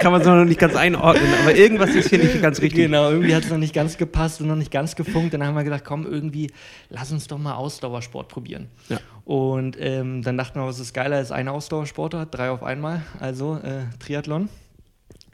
[0.00, 2.84] Kann man so noch nicht ganz einordnen, aber irgendwas ist hier nicht ganz richtig.
[2.84, 5.34] Genau, irgendwie hat es noch nicht ganz gepasst und noch nicht ganz gefunkt.
[5.34, 6.50] Dann haben wir gedacht, komm, irgendwie,
[6.88, 8.68] lass uns doch mal Ausdauersport probieren.
[8.88, 8.98] Ja.
[9.24, 13.56] Und ähm, dann dachten wir, was ist geiler als eine Ausdauersportart, drei auf einmal, also
[13.56, 14.48] äh, Triathlon.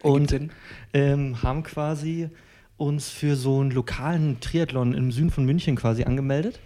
[0.03, 0.39] Und
[0.93, 2.29] ähm, haben quasi
[2.77, 6.61] uns für so einen lokalen Triathlon im Süden von München quasi angemeldet.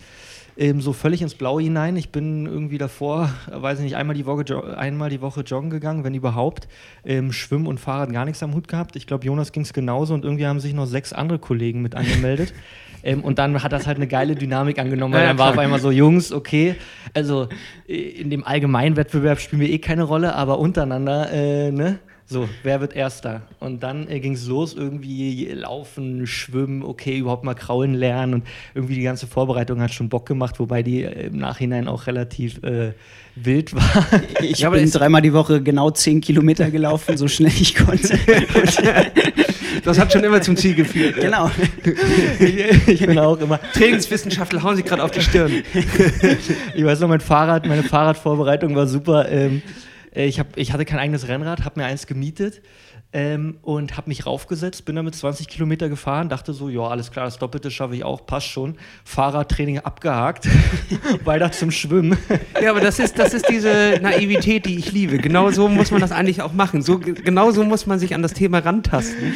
[0.56, 1.96] Ähm, so völlig ins Blaue hinein.
[1.96, 5.70] Ich bin irgendwie davor, äh, weiß ich nicht, einmal die Woche, einmal die Woche joggen
[5.70, 6.68] gegangen, wenn überhaupt.
[7.04, 8.96] Ähm, Schwimmen und Fahrrad gar nichts am Hut gehabt.
[8.96, 11.94] Ich glaube, Jonas ging es genauso und irgendwie haben sich noch sechs andere Kollegen mit
[11.94, 12.52] angemeldet.
[13.02, 15.80] ähm, und dann hat das halt eine geile Dynamik angenommen, weil dann war auf einmal
[15.80, 16.76] so, Jungs, okay,
[17.14, 17.48] also
[17.88, 21.98] äh, in dem allgemeinen Wettbewerb spielen wir eh keine Rolle, aber untereinander, äh, ne?
[22.32, 23.42] So, wer wird Erster?
[23.60, 28.46] Und dann äh, ging es los, irgendwie laufen, schwimmen, okay, überhaupt mal kraulen lernen und
[28.74, 32.62] irgendwie die ganze Vorbereitung hat schon Bock gemacht, wobei die äh, im Nachhinein auch relativ
[32.62, 32.92] äh,
[33.34, 34.06] wild war.
[34.40, 38.18] Ich Ja, bin dreimal die Woche genau 10 Kilometer gelaufen, so schnell ich konnte.
[39.84, 41.16] Das hat schon immer zum Ziel geführt.
[41.16, 41.50] genau.
[42.38, 45.50] ich, ich bin auch immer, Trainingswissenschaftler hauen sich gerade auf die Stirn.
[46.74, 49.28] ich weiß noch, mein Fahrrad, meine Fahrradvorbereitung war super.
[49.28, 49.60] Ähm, äh,
[50.14, 52.62] ich, hab, ich hatte kein eigenes Rennrad, habe mir eins gemietet
[53.12, 57.26] ähm, und habe mich raufgesetzt, bin damit 20 Kilometer gefahren, dachte so, ja, alles klar,
[57.26, 58.76] das Doppelte schaffe ich auch, passt schon.
[59.04, 60.48] Fahrradtraining abgehakt,
[61.24, 62.16] weiter zum Schwimmen.
[62.62, 65.18] Ja, aber das ist, das ist diese Naivität, die ich liebe.
[65.18, 66.82] Genau so muss man das eigentlich auch machen.
[66.82, 69.34] So, genau so muss man sich an das Thema rantasten.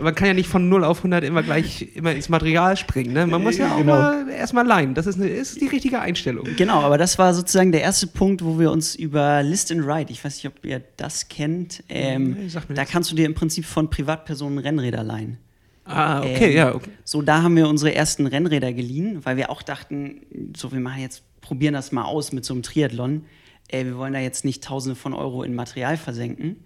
[0.00, 3.12] Man kann ja nicht von 0 auf 100 immer gleich immer ins Material springen.
[3.12, 3.26] Ne?
[3.26, 3.94] Man muss ja auch Genau.
[3.94, 4.94] mal erstmal leihen.
[4.94, 6.46] Das ist, eine, ist die richtige Einstellung.
[6.56, 10.10] Genau, aber das war sozusagen der erste Punkt, wo wir uns über List and Ride,
[10.12, 13.64] ich weiß nicht, ob ihr das kennt, ähm, Nee, da kannst du dir im Prinzip
[13.64, 15.38] von Privatpersonen Rennräder leihen.
[15.84, 16.74] Ah, okay, Ähm, ja.
[16.74, 16.90] Okay.
[17.04, 20.22] So, da haben wir unsere ersten Rennräder geliehen, weil wir auch dachten,
[20.56, 23.24] so, wir machen jetzt, probieren das mal aus mit so einem Triathlon.
[23.68, 26.56] Äh, wir wollen da jetzt nicht Tausende von Euro in Material versenken.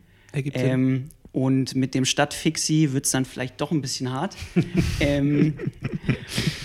[0.52, 4.34] Ähm, und mit dem Stadtfixi wird es dann vielleicht doch ein bisschen hart.
[5.00, 5.58] ähm,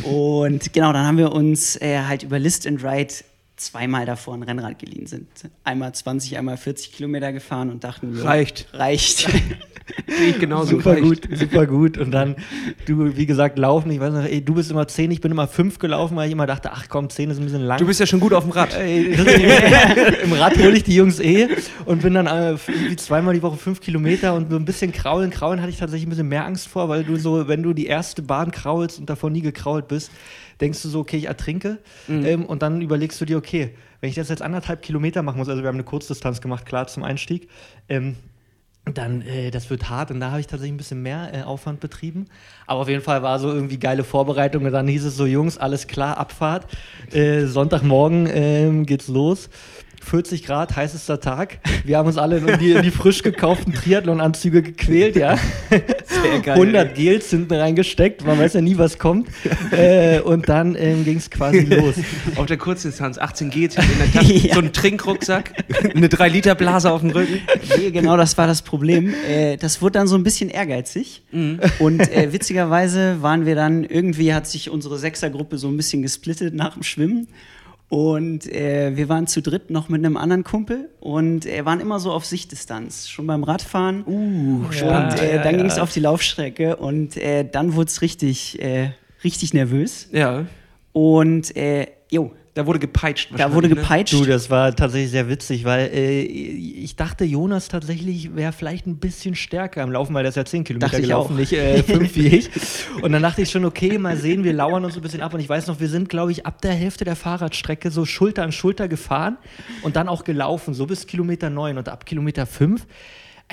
[0.04, 3.14] und genau, dann haben wir uns äh, halt über List and Ride
[3.62, 5.28] zweimal davor ein Rennrad geliehen, sind
[5.64, 8.68] einmal 20, einmal 40 Kilometer gefahren und dachten, ja, Reicht.
[8.74, 9.30] Reicht.
[10.08, 10.78] Sehe ich genauso.
[10.78, 11.04] super reicht.
[11.04, 11.98] gut, super gut.
[11.98, 12.36] Und dann,
[12.86, 13.92] du, wie gesagt, laufen.
[13.92, 16.34] Ich weiß noch, ey, du bist immer 10, ich bin immer 5 gelaufen, weil ich
[16.34, 17.78] immer dachte, ach komm, 10 ist ein bisschen lang.
[17.78, 18.78] Du bist ja schon gut auf dem Rad.
[20.24, 21.50] Im Rad hole ich die Jungs eh
[21.86, 25.30] und bin dann äh, irgendwie zweimal die Woche fünf Kilometer und so ein bisschen kraulen.
[25.30, 27.86] Kraulen hatte ich tatsächlich ein bisschen mehr Angst vor, weil du so, wenn du die
[27.86, 30.12] erste Bahn kraulst und davor nie gekrault bist,
[30.62, 31.80] denkst du so, okay, ich ertrinke.
[32.26, 35.50] Ähm, und dann überlegst du dir, okay, wenn ich das jetzt anderthalb Kilometer machen muss,
[35.50, 37.50] also wir haben eine Kurzdistanz gemacht, klar zum Einstieg,
[37.90, 38.16] ähm,
[38.86, 41.80] dann, äh, das wird hart und da habe ich tatsächlich ein bisschen mehr äh, Aufwand
[41.80, 42.26] betrieben.
[42.66, 45.58] Aber auf jeden Fall war so irgendwie geile Vorbereitung und dann hieß es so, Jungs,
[45.58, 46.66] alles klar, Abfahrt.
[47.12, 49.50] Äh, Sonntagmorgen ähm, geht's los.
[50.04, 51.60] 40 Grad, heißester Tag.
[51.86, 55.38] Wir haben uns alle in die, in die frisch gekauften Triathlon-Anzüge gequält, ja.
[56.22, 56.54] Sehr geil.
[56.56, 59.28] 100 Gels hinten reingesteckt, man weiß ja nie, was kommt.
[59.72, 61.96] äh, und dann ähm, ging es quasi los.
[62.36, 64.54] Auf der Kurzdistanz, 18 G in der Tasche, Ja.
[64.56, 65.52] so ein Trinkrucksack,
[65.96, 67.40] eine 3-Liter-Blase auf dem Rücken.
[67.78, 69.14] Nee, genau, das war das Problem.
[69.30, 71.24] Äh, das wurde dann so ein bisschen ehrgeizig.
[71.80, 76.54] Und äh, witzigerweise waren wir dann, irgendwie hat sich unsere Sechsergruppe so ein bisschen gesplittet
[76.54, 77.28] nach dem Schwimmen.
[77.92, 82.00] Und äh, wir waren zu dritt noch mit einem anderen Kumpel und äh, waren immer
[82.00, 84.06] so auf Sichtdistanz, schon beim Radfahren.
[84.08, 85.58] Uh, und äh, ja, dann ja.
[85.58, 88.92] ging es auf die Laufstrecke und äh, dann wurde es richtig, äh,
[89.26, 90.08] richtig nervös.
[90.14, 90.46] Ja,
[90.94, 93.30] Und äh, jo, da wurde gepeitscht.
[93.38, 93.76] da wurde ne?
[93.76, 94.14] gepeitscht.
[94.14, 98.98] Du, das war tatsächlich sehr witzig, weil äh, ich dachte, Jonas tatsächlich wäre vielleicht ein
[98.98, 101.40] bisschen stärker am Laufen, weil der ist ja 10 Kilometer Dachte ich gelaufen, auch.
[101.40, 102.50] nicht äh, 5 wie ich.
[103.02, 105.34] Und dann dachte ich schon, okay, mal sehen, wir lauern uns ein bisschen ab.
[105.34, 108.44] Und ich weiß noch, wir sind, glaube ich, ab der Hälfte der Fahrradstrecke so Schulter
[108.44, 109.38] an Schulter gefahren
[109.82, 112.86] und dann auch gelaufen, so bis Kilometer 9 und ab Kilometer 5.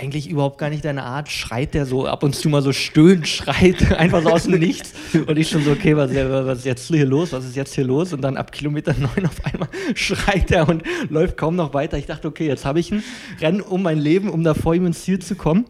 [0.00, 3.26] Eigentlich überhaupt gar nicht deine Art, schreit der so ab und zu mal so stöhnt,
[3.26, 4.92] schreit, einfach so aus dem Nichts.
[5.26, 7.32] Und ich schon so, okay, was, was ist jetzt hier los?
[7.32, 8.12] Was ist jetzt hier los?
[8.12, 11.98] Und dann ab Kilometer 9 auf einmal schreit er und läuft kaum noch weiter.
[11.98, 13.02] Ich dachte, okay, jetzt habe ich ein
[13.40, 15.64] Rennen um mein Leben, um da vor ihm ins Ziel zu kommen.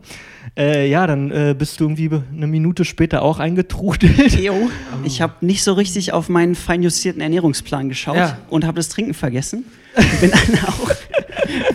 [0.58, 4.38] Äh, ja, dann äh, bist du irgendwie eine Minute später auch eingetrudelt.
[4.38, 4.54] Jo.
[5.04, 8.38] Ich habe nicht so richtig auf meinen feinjustierten Ernährungsplan geschaut Ja.
[8.50, 9.64] und habe das Trinken vergessen.
[10.20, 10.90] Bin dann auch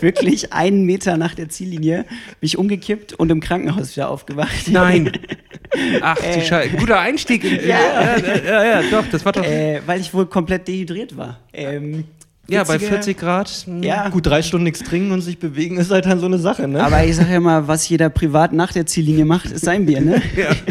[0.04, 2.06] wirklich einen Meter nach der Ziellinie
[2.42, 4.68] mich umgekippt und im Krankenhaus wieder aufgewacht.
[4.70, 5.12] Nein.
[6.02, 6.76] Ach, du Scheiße.
[6.78, 7.44] Guter Einstieg.
[7.44, 7.80] In, ja.
[7.80, 9.44] Ja, ja, ja, doch, das war doch.
[9.44, 11.39] Äh, weil ich wohl komplett dehydriert war.
[11.52, 12.04] Ähm,
[12.48, 13.50] ja, bei witzige- 40 Grad.
[13.66, 13.82] hm.
[13.82, 16.68] Ja, Gut, drei Stunden nichts trinken und sich bewegen ist halt dann so eine Sache,
[16.68, 16.84] ne?
[16.84, 20.02] aber ich sage ja mal, was jeder privat nach der Ziellinie macht, ist sein Bier,
[20.02, 20.22] ne?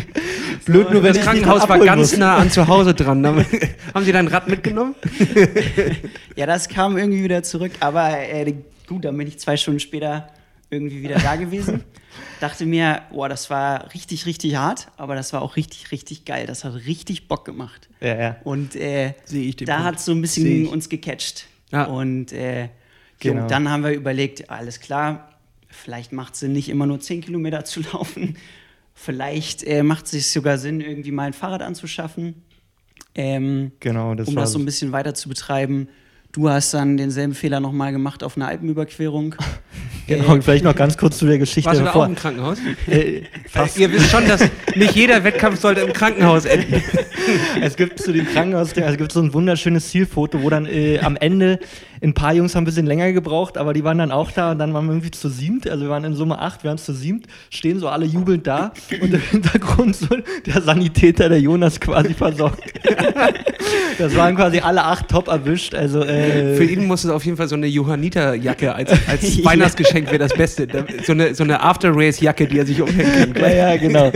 [0.66, 3.27] blöd nur, wenn Das Krankenhaus war ganz abholen nah an zu Hause dran.
[3.27, 3.45] Haben
[4.05, 4.95] Sie dein Rad mitgenommen?
[6.37, 8.55] Ja, das kam irgendwie wieder zurück, aber äh,
[8.92, 10.28] gut, dann bin ich zwei Stunden später
[10.70, 11.85] irgendwie wieder da gewesen.
[12.40, 16.46] Dachte mir, boah, das war richtig, richtig hart, aber das war auch richtig, richtig geil.
[16.46, 17.88] Das hat richtig Bock gemacht.
[18.00, 18.37] Ja, ja.
[18.44, 21.46] Und äh, Sehe ich den da hat so ein bisschen uns gecatcht.
[21.70, 21.85] Ja.
[21.85, 22.68] Und äh,
[23.20, 23.46] Genau.
[23.46, 25.28] dann haben wir überlegt, alles klar,
[25.68, 28.37] vielleicht macht es Sinn, nicht immer nur 10 Kilometer zu laufen.
[28.94, 32.42] Vielleicht äh, macht es sich sogar Sinn, irgendwie mal ein Fahrrad anzuschaffen.
[33.14, 35.88] Ähm, Genau, das um das so ein bisschen weiter zu betreiben.
[36.33, 39.35] Du hast dann denselben Fehler nochmal gemacht auf einer Alpenüberquerung.
[40.09, 42.59] Genau, und vielleicht noch ganz kurz zu der Geschichte Warst du da auch im Krankenhaus?
[42.88, 43.79] Äh, fast.
[43.79, 44.42] Ihr wisst schon, dass
[44.75, 46.83] nicht jeder Wettkampf sollte im Krankenhaus enden.
[47.62, 50.99] es gibt zu dem Krankenhaus, also es gibt so ein wunderschönes Zielfoto, wo dann äh,
[50.99, 51.61] am Ende
[52.02, 54.58] Ein paar Jungs haben ein bisschen länger gebraucht, aber die waren dann auch da und
[54.58, 55.68] dann waren wir irgendwie zu siebt.
[55.68, 58.72] Also wir waren in Summe acht, wir waren zu siebt, stehen so alle jubelnd da
[59.00, 60.08] und im Hintergrund so
[60.46, 62.60] der Sanitäter, der Jonas quasi versorgt.
[63.98, 65.74] das waren quasi alle acht top erwischt.
[65.74, 70.06] Also, äh, Für ihn muss es auf jeden Fall so eine Johanniter-Jacke als, als Weihnachtsgeschenk
[70.06, 70.66] wäre das Beste.
[71.04, 73.42] So eine, so eine After-Race-Jacke, die er sich umhängen kann.
[73.42, 74.10] Ja, ja, genau.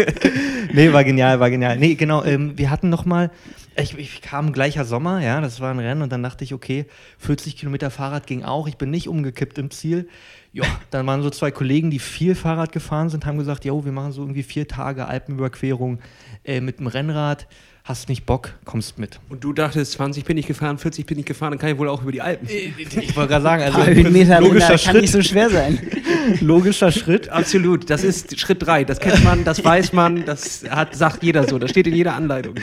[0.76, 1.76] Nee, war genial, war genial.
[1.78, 3.30] Nee, genau, ähm, wir hatten noch mal,
[3.76, 6.86] ich, ich kam gleicher Sommer, ja, das war ein Rennen und dann dachte ich, okay,
[7.18, 10.08] 40 Kilometer Fahrrad ging auch, ich bin nicht umgekippt im Ziel.
[10.52, 13.92] Ja, dann waren so zwei Kollegen, die viel Fahrrad gefahren sind, haben gesagt, jo, wir
[13.92, 15.98] machen so irgendwie vier Tage Alpenüberquerung
[16.44, 17.46] äh, mit dem Rennrad.
[17.86, 19.20] Hast nicht Bock, kommst mit.
[19.28, 21.88] Und du dachtest, 20 bin ich gefahren, 40 bin ich gefahren, dann kann ich wohl
[21.88, 22.48] auch über die Alpen.
[22.48, 25.78] Ich wollte gerade sagen, also runter, logischer kann nicht Schritt, so schwer sein.
[26.40, 27.28] logischer Schritt.
[27.28, 28.82] Absolut, das ist Schritt 3.
[28.82, 31.60] Das kennt man, das weiß man, das hat, sagt jeder so.
[31.60, 32.54] Das steht in jeder Anleitung.
[32.54, 32.62] ne?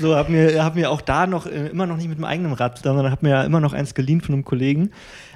[0.00, 2.52] So, hab mir, hab mir auch da noch, äh, immer noch nicht mit meinem eigenen
[2.54, 4.90] Rad, sondern hab mir ja immer noch eins geliehen von einem Kollegen.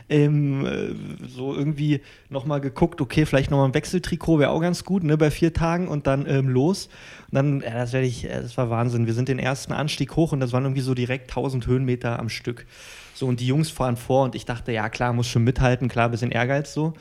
[0.08, 5.02] Ähm, äh, so irgendwie nochmal geguckt, okay, vielleicht nochmal ein Wechseltrikot wäre auch ganz gut,
[5.02, 6.88] ne, bei vier Tagen und dann ähm, los.
[7.30, 9.06] Und dann, ja, das werde ich, äh, das war Wahnsinn.
[9.06, 12.28] Wir sind den ersten Anstieg hoch und das waren irgendwie so direkt 1000 Höhenmeter am
[12.28, 12.66] Stück.
[13.14, 16.08] So, und die Jungs fahren vor und ich dachte, ja, klar, muss schon mithalten, klar,
[16.10, 16.94] bisschen Ehrgeiz so.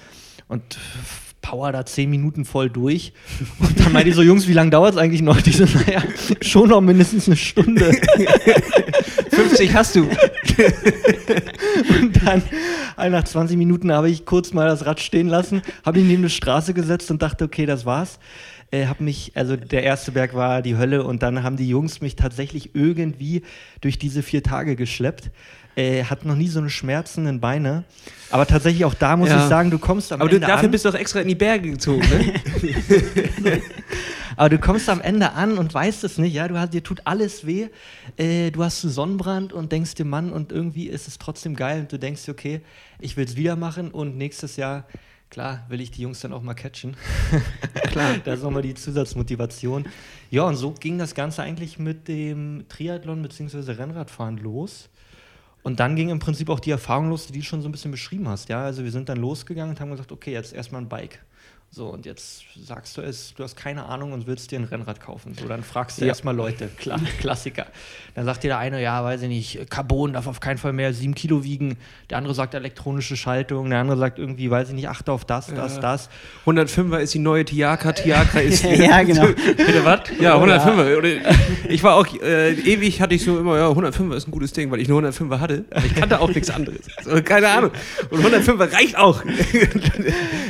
[0.48, 0.78] Und
[1.42, 3.14] Power da zehn Minuten voll durch.
[3.60, 5.40] Und dann meinte ich so, Jungs, wie lange dauert es eigentlich noch?
[5.42, 6.02] Die so, naja,
[6.42, 7.92] schon noch mindestens eine Stunde.
[9.30, 10.10] 50 hast du.
[11.90, 12.42] Und dann,
[13.12, 16.30] nach 20 Minuten, habe ich kurz mal das Rad stehen lassen, habe ihn neben eine
[16.30, 18.20] Straße gesetzt und dachte, okay, das war's.
[18.72, 22.02] Äh, hab mich, also der erste Berg war die Hölle und dann haben die Jungs
[22.02, 23.44] mich tatsächlich irgendwie
[23.82, 25.30] durch diese vier Tage geschleppt.
[25.78, 27.84] Äh, hat noch nie so eine schmerzenden Beine.
[28.32, 29.44] Aber tatsächlich auch da muss Ja.
[29.44, 30.72] ich sagen, du kommst am Aber du, Ende dafür an.
[30.72, 32.34] bist du doch extra in die Berge gezogen, ne?
[34.38, 37.02] Aber du kommst am Ende an und weißt es nicht, ja, du hast, dir tut
[37.06, 37.68] alles weh,
[38.18, 41.82] äh, du hast einen Sonnenbrand und denkst dir, Mann, und irgendwie ist es trotzdem geil
[41.82, 42.62] und du denkst dir, okay,
[43.00, 44.86] ich will es wieder machen und nächstes Jahr,
[45.36, 46.96] klar, will ich die Jungs dann auch mal catchen.
[47.92, 48.16] klar.
[48.24, 49.86] Das ist nochmal die Zusatzmotivation.
[50.32, 53.74] Ja, und so ging das Ganze eigentlich mit dem Triathlon bzw.
[53.74, 54.88] Rennradfahren los.
[55.62, 57.92] Und dann ging im Prinzip auch die Erfahrung los, die du schon so ein bisschen
[57.92, 58.48] beschrieben hast.
[58.48, 61.20] Ja, also wir sind dann losgegangen und haben gesagt, okay, jetzt erstmal ein Bike.
[61.72, 65.02] So, und jetzt sagst du es, du hast keine Ahnung und willst dir ein Rennrad
[65.02, 65.34] kaufen.
[65.38, 66.08] So, dann fragst du Ja.
[66.08, 67.66] erstmal Leute, klar, Klassiker.
[68.14, 70.94] Dann sagt dir der eine, ja, weiß ich nicht, Carbon darf auf keinen Fall mehr
[70.94, 71.76] sieben Kilo wiegen.
[72.10, 73.70] Der andere sagt elektronische Schaltung.
[73.70, 75.82] Der andere sagt irgendwie, weiß ich nicht, achte auf das, das, Ja.
[75.82, 76.10] das.
[76.46, 78.64] 105er ist die neue Tiaka, Tiaka ist.
[78.64, 79.28] Ja, genau.
[79.58, 80.00] Bitte was?
[80.22, 80.98] Ja, 105er.
[80.98, 81.10] Oder
[81.68, 84.72] ich war auch, äh, ewig hatte ich so immer, ja, 105er ist ein gutes Ding,
[84.72, 85.66] weil ich nur 105er hatte.
[85.72, 86.80] Aber ich kannte auch nichts anderes.
[87.04, 87.72] So, keine Ahnung.
[88.12, 89.22] Und 105er reicht auch.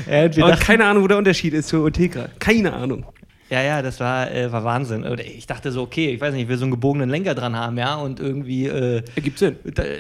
[0.08, 2.30] Ja, dachten- keine Ahnung, wo der Unterschied ist zur Otegra.
[2.40, 3.06] Keine Ahnung.
[3.52, 5.06] Ja, ja, das war, äh, war Wahnsinn.
[5.38, 7.78] Ich dachte so, okay, ich weiß nicht, ich will so einen gebogenen Lenker dran haben,
[7.78, 9.58] ja, und irgendwie äh, Ergibt Sinn.
[9.64, 9.98] da, äh,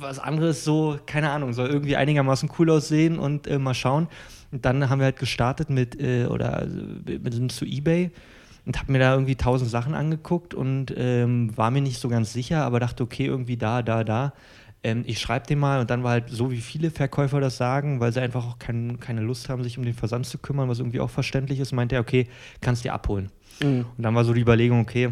[0.00, 4.08] was anderes so, keine Ahnung, soll irgendwie einigermaßen cool aussehen und äh, mal schauen.
[4.50, 8.10] Und dann haben wir halt gestartet mit, äh, oder äh, wir sind zu Ebay
[8.64, 12.32] und habe mir da irgendwie tausend Sachen angeguckt und ähm, war mir nicht so ganz
[12.32, 14.32] sicher, aber dachte, okay, irgendwie da, da, da.
[14.86, 17.98] Ähm, ich schreibe den mal und dann war halt so, wie viele Verkäufer das sagen,
[17.98, 20.78] weil sie einfach auch kein, keine Lust haben, sich um den Versand zu kümmern, was
[20.78, 22.28] irgendwie auch verständlich ist, meinte er, okay,
[22.60, 23.32] kannst dir abholen.
[23.96, 25.10] Und dann war so die Überlegung, okay,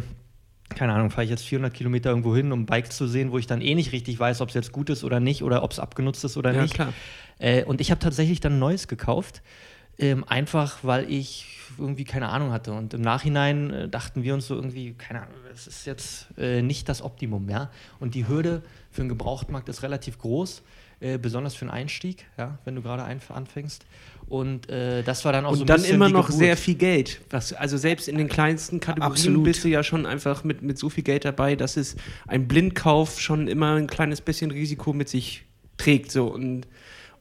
[0.69, 3.49] keine Ahnung, fahre ich jetzt 400 Kilometer irgendwo hin, um Bikes zu sehen, wo ich
[3.49, 5.81] dann eh nicht richtig weiß, ob es jetzt gut ist oder nicht oder ob es
[5.81, 6.75] abgenutzt ist oder Ja, nicht.
[6.75, 6.93] klar.
[7.41, 9.43] Äh, und ich habe tatsächlich dann ein neues gekauft,
[9.99, 11.47] ähm, einfach weil ich
[11.79, 12.73] irgendwie keine Ahnung hatte.
[12.73, 16.63] Und im Nachhinein äh, dachten wir uns so irgendwie, keine Ahnung, es ist jetzt äh,
[16.63, 17.71] nicht das Optimum, ja.
[18.01, 20.63] Und die Hürde für einen Gebrauchtmarkt ist relativ groß.
[21.01, 23.85] Äh, besonders für einen Einstieg, ja, wenn du gerade anfängst.
[24.27, 26.77] Und äh, das war dann auch so Und ein dann bisschen immer noch sehr viel
[26.77, 27.21] Geld.
[27.31, 29.45] Was, also selbst in den kleinsten Kategorien Absolut.
[29.45, 33.21] bist du ja schon einfach mit, mit so viel Geld dabei, dass es ein Blindkauf
[33.21, 35.45] schon immer ein kleines bisschen Risiko mit sich
[35.77, 36.11] trägt.
[36.11, 36.29] So.
[36.29, 36.67] Und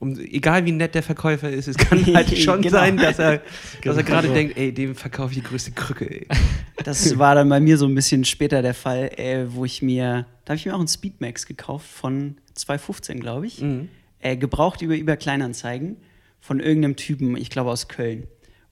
[0.04, 2.78] um, egal wie nett der Verkäufer ist, es kann halt schon Genau.
[2.78, 3.38] sein, dass er,
[3.84, 4.34] dass er Genau gerade so.
[4.34, 6.10] denkt, ey, dem verkaufe ich die größte Krücke.
[6.10, 6.28] Ey.
[6.84, 10.26] Das war dann bei mir so ein bisschen später der Fall, äh, wo ich mir,
[10.44, 13.62] da habe ich mir auch einen Speedmax gekauft von 2015, glaube ich.
[13.62, 13.88] Mhm.
[14.20, 15.98] Äh, gebraucht über, über Kleinanzeigen
[16.42, 18.28] von irgendeinem Typen, ich glaube aus Köln.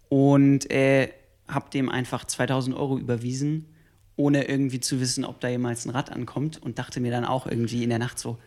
[0.09, 1.09] Und äh,
[1.47, 3.67] habe dem einfach 2000 Euro überwiesen,
[4.17, 6.61] ohne irgendwie zu wissen, ob da jemals ein Rad ankommt.
[6.61, 8.37] Und dachte mir dann auch irgendwie in der Nacht so,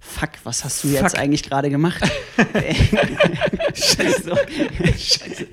[0.00, 1.18] fuck, was hast du jetzt Fuck.
[1.18, 2.02] eigentlich gerade gemacht?
[3.74, 4.36] Scheiße.
[4.96, 5.46] Scheiße.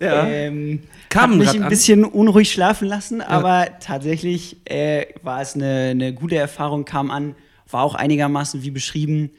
[0.00, 0.26] Ja.
[0.26, 1.68] Ähm, Kam ein mich ein an.
[1.68, 7.34] bisschen unruhig schlafen lassen, aber tatsächlich äh, war es eine, eine gute Erfahrung, kam an,
[7.70, 9.30] war auch einigermaßen wie beschrieben.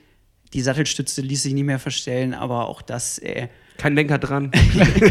[0.54, 4.52] Die Sattelstütze ließ sich nicht mehr verstellen, aber auch das äh, Kein Lenker dran.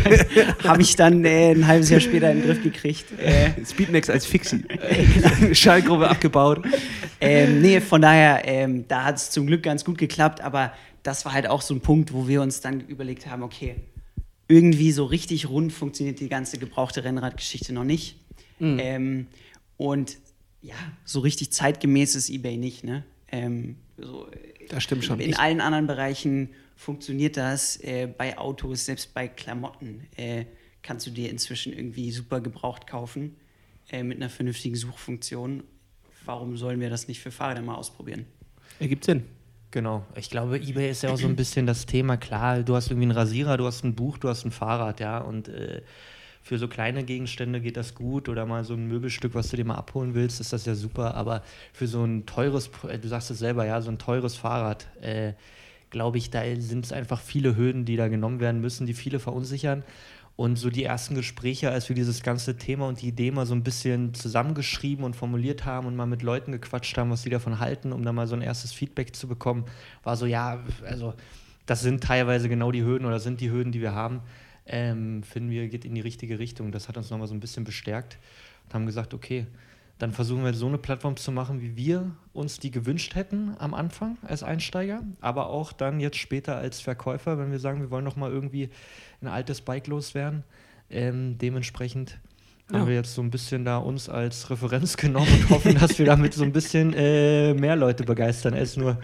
[0.64, 3.07] Habe ich dann äh, ein halbes Jahr später in den Griff gekriegt.
[3.18, 4.64] Äh, Speedmax als Fixie.
[5.53, 6.64] Schallgrube abgebaut.
[7.20, 10.72] ähm, nee, von daher, ähm, da hat es zum Glück ganz gut geklappt, aber
[11.03, 13.77] das war halt auch so ein Punkt, wo wir uns dann überlegt haben, okay,
[14.48, 18.16] irgendwie so richtig rund funktioniert die ganze gebrauchte Rennradgeschichte noch nicht.
[18.61, 19.27] Ähm,
[19.77, 20.16] und
[20.62, 20.74] ja,
[21.05, 23.05] so richtig zeitgemäß ist eBay nicht, ne?
[23.31, 24.27] Ähm, so,
[24.70, 25.20] Das stimmt schon.
[25.20, 27.77] in Ich- allen anderen Bereichen funktioniert das.
[27.77, 30.47] Äh, bei Autos, selbst bei Klamotten, äh,
[30.83, 33.37] kannst du dir inzwischen irgendwie super gebraucht kaufen
[33.91, 35.65] äh, mit einer vernünftigen Suchfunktion.
[36.25, 38.27] Warum sollen wir das nicht für Fahrräder mal ausprobieren?
[38.79, 39.25] Ergibt Sinn.
[39.71, 40.05] Genau.
[40.15, 42.17] Ich glaube, eBay ist ja auch so ein bisschen das Thema.
[42.17, 45.19] Klar, du hast irgendwie einen Rasierer, du hast ein Buch, du hast ein Fahrrad, ja.
[45.19, 45.83] Und äh,
[46.43, 49.65] für so kleine Gegenstände geht das gut oder mal so ein Möbelstück, was du dir
[49.65, 51.15] mal abholen willst, ist das ja super.
[51.15, 54.87] Aber für so ein teures, äh, du sagst es selber, ja, so ein teures Fahrrad,
[55.03, 55.33] äh,
[55.90, 59.18] glaube ich, da sind es einfach viele Hürden, die da genommen werden müssen, die viele
[59.18, 59.85] verunsichern.
[60.37, 63.55] Und so die ersten Gespräche, als wir dieses ganze Thema und die Idee mal so
[63.55, 67.61] ein bisschen zusammengeschrieben und formuliert haben und mal mit Leuten gequatscht haben, was sie davon
[67.61, 69.64] halten, um da mal so ein erstes Feedback zu bekommen,
[70.03, 71.14] war so, ja, also
[71.66, 74.23] das sind teilweise genau die Hürden oder sind die Hürden, die wir haben,
[74.66, 76.73] ähm, finden wir, geht in die richtige Richtung.
[76.73, 78.18] Das hat uns nochmal so ein bisschen bestärkt
[78.66, 79.47] und haben gesagt, okay,
[79.98, 83.74] dann versuchen wir so eine Plattform zu machen, wie wir uns die gewünscht hätten am
[83.74, 88.04] Anfang als Einsteiger, aber auch dann jetzt später als Verkäufer, wenn wir sagen, wir wollen
[88.04, 88.70] noch mal irgendwie
[89.20, 90.44] ein altes Bike loswerden.
[90.90, 92.18] Ähm, dementsprechend
[92.72, 92.79] Ja.
[92.79, 96.07] haben wir jetzt so ein bisschen da uns als Referenz genommen und hoffen, dass wir
[96.07, 98.98] damit so ein bisschen äh, mehr Leute begeistern als nur.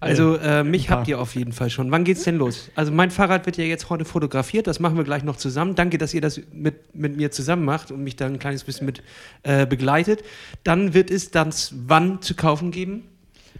[0.00, 1.90] Also äh, mich habt ihr auf jeden Fall schon.
[1.90, 2.70] Wann geht's denn los?
[2.74, 5.74] Also mein Fahrrad wird ja jetzt heute fotografiert, das machen wir gleich noch zusammen.
[5.74, 8.86] Danke, dass ihr das mit, mit mir zusammen macht und mich da ein kleines bisschen
[8.86, 9.02] mit
[9.42, 10.24] äh, begleitet.
[10.64, 11.52] Dann wird es dann
[11.86, 13.04] wann zu kaufen geben?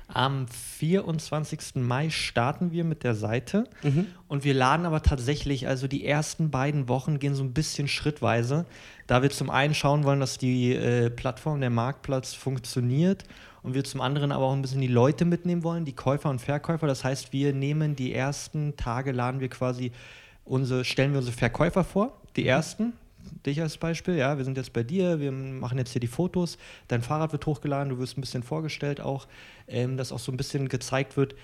[0.09, 1.77] Am 24.
[1.77, 4.07] Mai starten wir mit der Seite Mhm.
[4.29, 8.67] und wir laden aber tatsächlich, also die ersten beiden Wochen gehen so ein bisschen schrittweise,
[9.07, 13.25] da wir zum einen schauen wollen, dass die äh, Plattform, der Marktplatz funktioniert
[13.63, 16.41] und wir zum anderen aber auch ein bisschen die Leute mitnehmen wollen, die Käufer und
[16.41, 16.87] Verkäufer.
[16.87, 19.93] Das heißt, wir nehmen die ersten Tage, laden wir quasi
[20.45, 22.93] unsere, stellen wir unsere Verkäufer vor, die ersten,
[23.47, 26.59] dich als Beispiel, ja, wir sind jetzt bei dir, wir machen jetzt hier die Fotos,
[26.89, 29.27] dein Fahrrad wird hochgeladen, du wirst ein bisschen vorgestellt auch,
[29.69, 31.35] ähm, dass auch so ein bisschen gezeigt wird,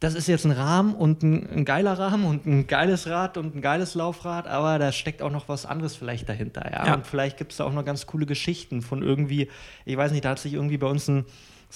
[0.00, 3.56] das ist jetzt ein Rahmen und ein, ein geiler Rahmen und ein geiles Rad und
[3.56, 6.86] ein geiles Laufrad, aber da steckt auch noch was anderes vielleicht dahinter, ja.
[6.86, 6.94] Ja.
[6.94, 9.48] Und vielleicht gibt es da auch noch ganz coole Geschichten von irgendwie,
[9.84, 11.24] ich weiß nicht, da hat sich irgendwie bei uns ein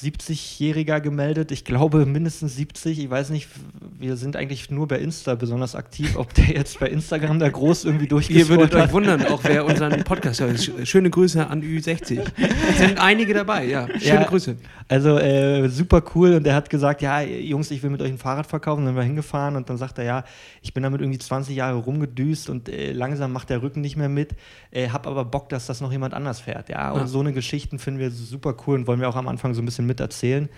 [0.00, 3.48] 70-Jähriger gemeldet, ich glaube mindestens 70, ich weiß nicht,
[3.98, 7.84] wir sind eigentlich nur bei Insta besonders aktiv, ob der jetzt bei Instagram da groß
[7.84, 10.56] irgendwie Ihr durchgeführt würdet euch wundern, auch wer unseren Podcast hört.
[10.56, 12.20] Sch- Schöne Grüße an Ü60.
[12.70, 13.86] Es sind einige dabei, ja.
[13.98, 14.24] Schöne Ja.
[14.24, 14.56] Grüße.
[14.90, 18.18] Also äh, super cool und der hat gesagt, ja Jungs, ich will mit euch ein
[18.18, 18.84] Fahrrad verkaufen.
[18.84, 20.24] Dann sind wir hingefahren und dann sagt er, ja,
[20.62, 24.08] ich bin damit irgendwie 20 Jahre rumgedüst und äh, langsam macht der Rücken nicht mehr
[24.08, 24.34] mit,
[24.70, 26.68] äh, hab aber Bock, dass das noch jemand anders fährt.
[26.70, 27.06] Ja, und Ja.
[27.06, 29.64] so eine Geschichten finden wir super cool und wollen wir auch am Anfang so ein
[29.66, 30.48] bisschen miterzählen.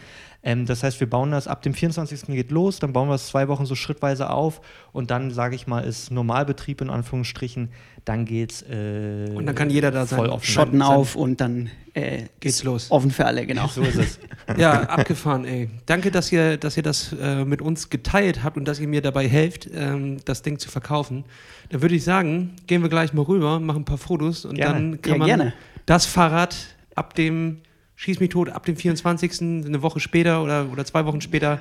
[0.42, 2.22] Ähm, das heißt, wir bauen das ab dem 24.
[2.28, 4.62] geht los, dann bauen wir es zwei Wochen so schrittweise auf
[4.92, 7.68] und dann, sage ich mal, ist Normalbetrieb in Anführungsstrichen,
[8.06, 10.30] dann geht's äh, Und dann kann jeder da sein.
[10.40, 12.90] Schotten auf und dann äh, Geht's ist los.
[12.90, 13.66] Offen für alle, genau.
[13.74, 14.18] So ist es.
[14.56, 15.68] Ja, abgefahren, ey.
[15.84, 19.02] Danke, dass ihr, dass ihr das äh, mit uns geteilt habt und dass ihr mir
[19.02, 21.24] dabei helft, ähm, das Ding zu verkaufen.
[21.68, 24.72] Da würde ich sagen, gehen wir gleich mal rüber, machen ein paar Fotos und Gerne.
[24.92, 25.52] dann kann Ja, man gerne.
[25.84, 26.56] das Fahrrad
[26.94, 27.58] ab dem
[28.00, 29.42] Schieß mich tot, ab dem 24.
[29.42, 31.60] eine Woche später oder, oder zwei Wochen später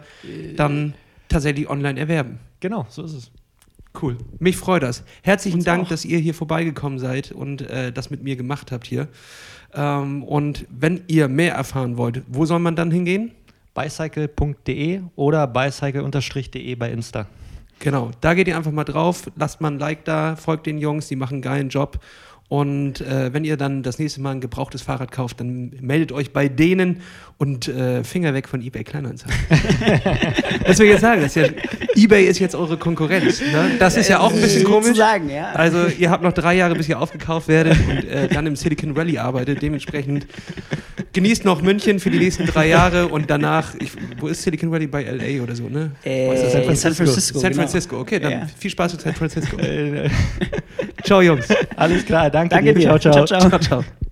[0.56, 0.94] dann
[1.28, 2.40] tatsächlich online erwerben.
[2.62, 3.32] Genau, so ist es.
[4.02, 4.16] Cool.
[4.40, 5.04] Mich freut das.
[5.22, 5.90] Herzlichen Uns Dank, auch.
[5.90, 9.10] dass ihr hier vorbeigekommen seid und äh, das mit mir gemacht habt hier.
[9.74, 13.32] Ähm, und wenn ihr mehr erfahren wollt, wo soll man dann hingehen?
[13.74, 17.28] bicycle.de oder bicycle-de bei Insta.
[17.80, 21.10] Genau, da geht ihr einfach mal drauf, lasst mal ein Like da, folgt den Jungs,
[21.10, 22.00] die machen einen geilen Job.
[22.50, 26.34] Und äh, wenn ihr dann das nächste Mal ein gebrauchtes Fahrrad kauft, dann meldet euch
[26.34, 27.02] bei denen
[27.38, 29.36] und äh, Finger weg von eBay Kleinanzeigen.
[30.66, 31.22] Was will ich jetzt sagen?
[31.22, 31.54] Das ist ja,
[31.96, 33.40] eBay ist jetzt eure Konkurrenz.
[33.40, 33.74] Ne?
[33.78, 34.88] Das ist ja auch ein bisschen komisch.
[34.88, 35.52] Sozusagen, ja.
[35.52, 38.96] Also ihr habt noch drei Jahre, bis ihr aufgekauft werdet und äh, dann im Silicon
[38.96, 39.62] Valley arbeitet.
[39.62, 40.26] Dementsprechend
[41.14, 44.88] genießt noch München für die nächsten drei Jahre und danach, ich, wo ist Silicon Valley?
[44.88, 45.92] Bei LA oder so, ne?
[46.04, 46.94] Äh, Was ist San?
[46.96, 47.40] Francisco.
[47.40, 47.62] San genau.
[47.62, 48.48] Francisco, okay, dann Ja.
[48.58, 49.58] viel Spaß in San Francisco.
[49.58, 50.10] Äh,
[51.04, 51.48] Ciao, Jungs.
[51.76, 52.82] Alles klar, danke, Danke dir.
[52.82, 53.26] Ciao, ciao.
[53.26, 53.26] ciao.
[53.26, 53.50] ciao.
[53.50, 54.09] Ciao, ciao.